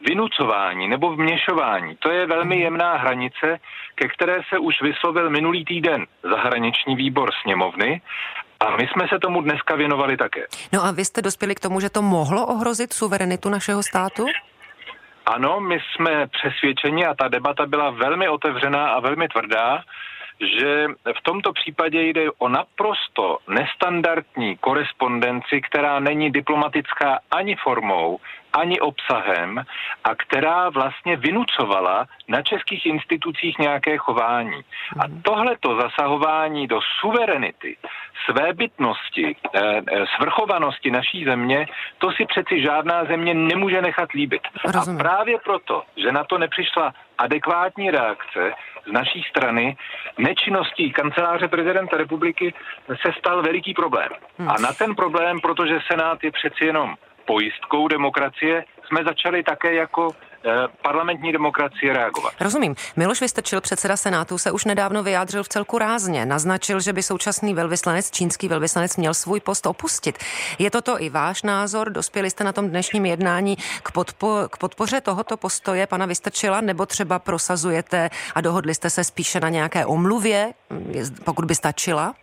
[0.05, 1.95] vynucování nebo vměšování.
[1.99, 3.59] To je velmi jemná hranice,
[3.95, 8.01] ke které se už vyslovil minulý týden zahraniční výbor sněmovny
[8.59, 10.47] a my jsme se tomu dneska věnovali také.
[10.73, 14.25] No a vy jste dospěli k tomu, že to mohlo ohrozit suverenitu našeho státu?
[15.25, 19.83] Ano, my jsme přesvědčeni a ta debata byla velmi otevřená a velmi tvrdá,
[20.39, 20.87] že
[21.19, 28.19] v tomto případě jde o naprosto nestandardní korespondenci, která není diplomatická ani formou,
[28.53, 29.65] ani obsahem
[30.03, 34.61] a která vlastně vynucovala na českých institucích nějaké chování.
[34.99, 35.21] A mhm.
[35.21, 37.77] tohleto zasahování do suverenity,
[38.25, 44.41] svébytnosti, eh, eh, svrchovanosti naší země, to si přeci žádná země nemůže nechat líbit.
[44.65, 44.99] Rozumím.
[44.99, 48.53] A právě proto, že na to nepřišla adekvátní reakce
[48.87, 49.77] z naší strany,
[50.17, 52.53] nečinností kanceláře prezidenta republiky
[53.01, 54.09] se stal veliký problém.
[54.37, 54.49] Hmm.
[54.49, 56.95] A na ten problém, protože Senát je přeci jenom
[57.25, 60.49] pojistkou demokracie, jsme začali také jako eh,
[60.81, 62.33] parlamentní demokracie reagovat.
[62.39, 62.75] Rozumím.
[62.95, 66.25] Miloš Vystrčil, předseda Senátu, se už nedávno vyjádřil v celku rázně.
[66.25, 70.17] Naznačil, že by současný velvyslanec, čínský velvyslanec, měl svůj post opustit.
[70.59, 71.89] Je toto i váš názor?
[71.89, 76.85] Dospěli jste na tom dnešním jednání k, podpo- k podpoře tohoto postoje pana Vystrčila, nebo
[76.85, 80.53] třeba prosazujete a dohodli jste se spíše na nějaké omluvě,
[81.23, 82.13] pokud by stačila?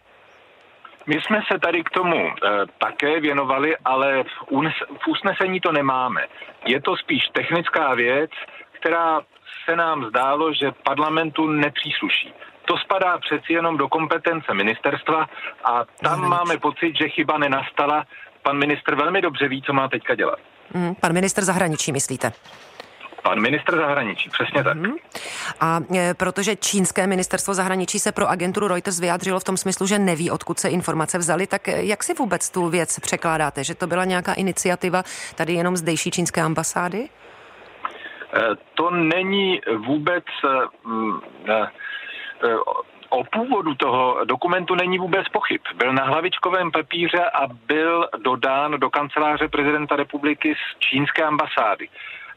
[1.11, 2.33] My jsme se tady k tomu e,
[2.79, 6.21] také věnovali, ale v, unes, v usnesení to nemáme.
[6.67, 8.31] Je to spíš technická věc,
[8.73, 9.21] která
[9.65, 12.33] se nám zdálo, že parlamentu nepřísluší.
[12.65, 15.27] To spadá přeci jenom do kompetence ministerstva
[15.65, 18.05] a tam máme pocit, že chyba nenastala.
[18.43, 20.39] Pan ministr velmi dobře ví, co má teďka dělat.
[20.75, 22.33] Mm, pan ministr zahraničí, myslíte?
[23.23, 24.77] Pan ministr zahraničí, přesně tak.
[24.77, 24.95] Mm-hmm.
[25.61, 29.99] A e, protože čínské ministerstvo zahraničí se pro agenturu Reuters vyjádřilo v tom smyslu, že
[29.99, 33.65] neví, odkud se informace vzaly, tak e, jak si vůbec tu věc překládáte?
[33.65, 35.03] Že to byla nějaká iniciativa
[35.35, 36.99] tady jenom zdejší čínské ambasády?
[36.99, 37.09] E,
[38.75, 40.25] to není vůbec
[43.11, 45.61] o původu toho dokumentu není vůbec pochyb.
[45.77, 51.89] Byl na hlavičkovém papíře a byl dodán do kanceláře prezidenta republiky z čínské ambasády.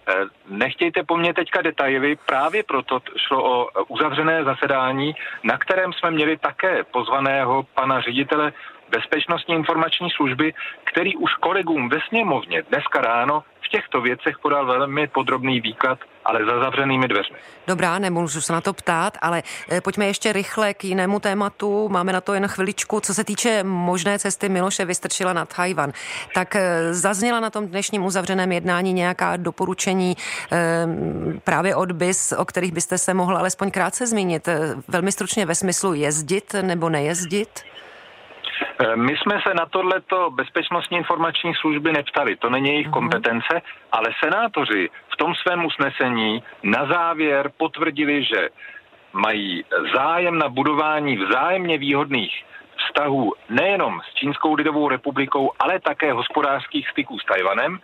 [0.08, 0.14] Eh,
[0.50, 6.38] nechtějte po mně teďka detaily, právě proto šlo o uzavřené zasedání, na kterém jsme měli
[6.38, 8.54] také pozvaného pana ředitele
[8.90, 10.54] Bezpečnostní informační služby,
[10.84, 16.46] který už kolegům ve sněmovně dneska ráno v těchto věcech podal velmi podrobný výklad ale
[16.46, 17.38] za zavřenými dveřmi.
[17.68, 21.90] Dobrá, nemůžu se na to ptát, ale eh, pojďme ještě rychle k jinému tématu.
[21.90, 23.00] Máme na to jen chviličku.
[23.00, 25.92] Co se týče možné cesty Miloše Vystrčila na Tajvan,
[26.36, 30.18] tak eh, zazněla na tom dnešním uzavřeném jednání nějaká doporučení
[30.52, 30.88] eh,
[31.44, 34.50] právě od BIS, o kterých byste se mohla alespoň krátce zmínit.
[34.88, 37.50] Velmi stručně ve smyslu jezdit nebo nejezdit?
[38.62, 42.94] Eh, my jsme se na tohleto bezpečnostní informační služby neptali, to není jejich mhm.
[42.94, 48.50] kompetence, ale senátoři v tom svém usnesení na závěr potvrdili, že
[49.14, 52.44] mají zájem na budování vzájemně výhodných
[52.78, 57.80] vztahů nejenom s Čínskou lidovou republikou, ale také hospodářských styků s Tajvanem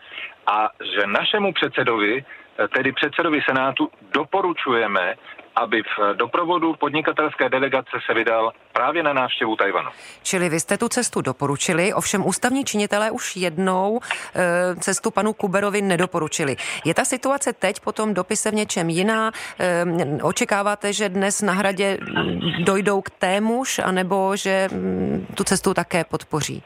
[0.48, 2.26] a že našemu předsedovi
[2.68, 5.16] tedy předsedovi Senátu, doporučujeme,
[5.56, 9.90] aby v doprovodu podnikatelské delegace se vydal právě na návštěvu Tajvanu.
[10.24, 14.00] Čili vy jste tu cestu doporučili, ovšem ústavní činitelé už jednou
[14.36, 16.56] e, cestu panu Kuberovi nedoporučili.
[16.86, 19.32] Je ta situace teď po tom dopise v něčem jiná?
[19.60, 19.86] E,
[20.24, 21.98] očekáváte, že dnes na hradě
[22.64, 26.64] dojdou k témuž, anebo že m, tu cestu také podpoří?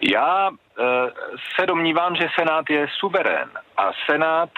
[0.00, 0.52] Já e,
[1.56, 4.50] se domnívám, že Senát je suverén a Senát,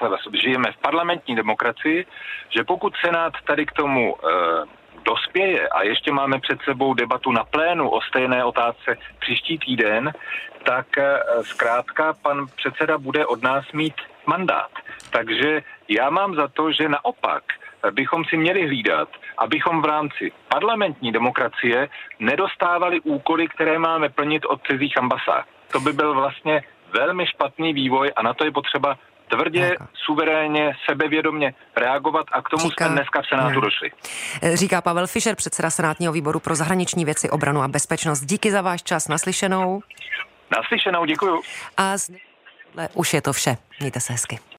[0.43, 2.07] žijeme v parlamentní demokracii,
[2.49, 4.29] že pokud Senát tady k tomu e,
[5.05, 10.13] dospěje a ještě máme před sebou debatu na plénu o stejné otázce příští týden,
[10.63, 13.95] tak e, zkrátka pan předseda bude od nás mít
[14.27, 14.71] mandát.
[15.11, 17.43] Takže já mám za to, že naopak
[17.91, 19.09] bychom si měli hlídat,
[19.39, 25.45] abychom v rámci parlamentní demokracie nedostávali úkoly, které máme plnit od cizích ambasád.
[25.73, 26.63] To by byl vlastně
[26.93, 32.71] velmi špatný vývoj a na to je potřeba tvrdě, suverénně, sebevědomně reagovat a k tomu
[32.71, 33.61] Říká, jsme dneska v Senátu ne.
[33.61, 33.91] došli.
[34.55, 38.21] Říká Pavel Fischer, předseda Senátního výboru pro zahraniční věci, obranu a bezpečnost.
[38.21, 39.83] Díky za váš čas, naslyšenou.
[40.57, 41.43] Naslyšenou, děkuju.
[41.77, 42.11] A z...
[42.95, 43.57] už je to vše.
[43.81, 44.39] Mějte se hezky.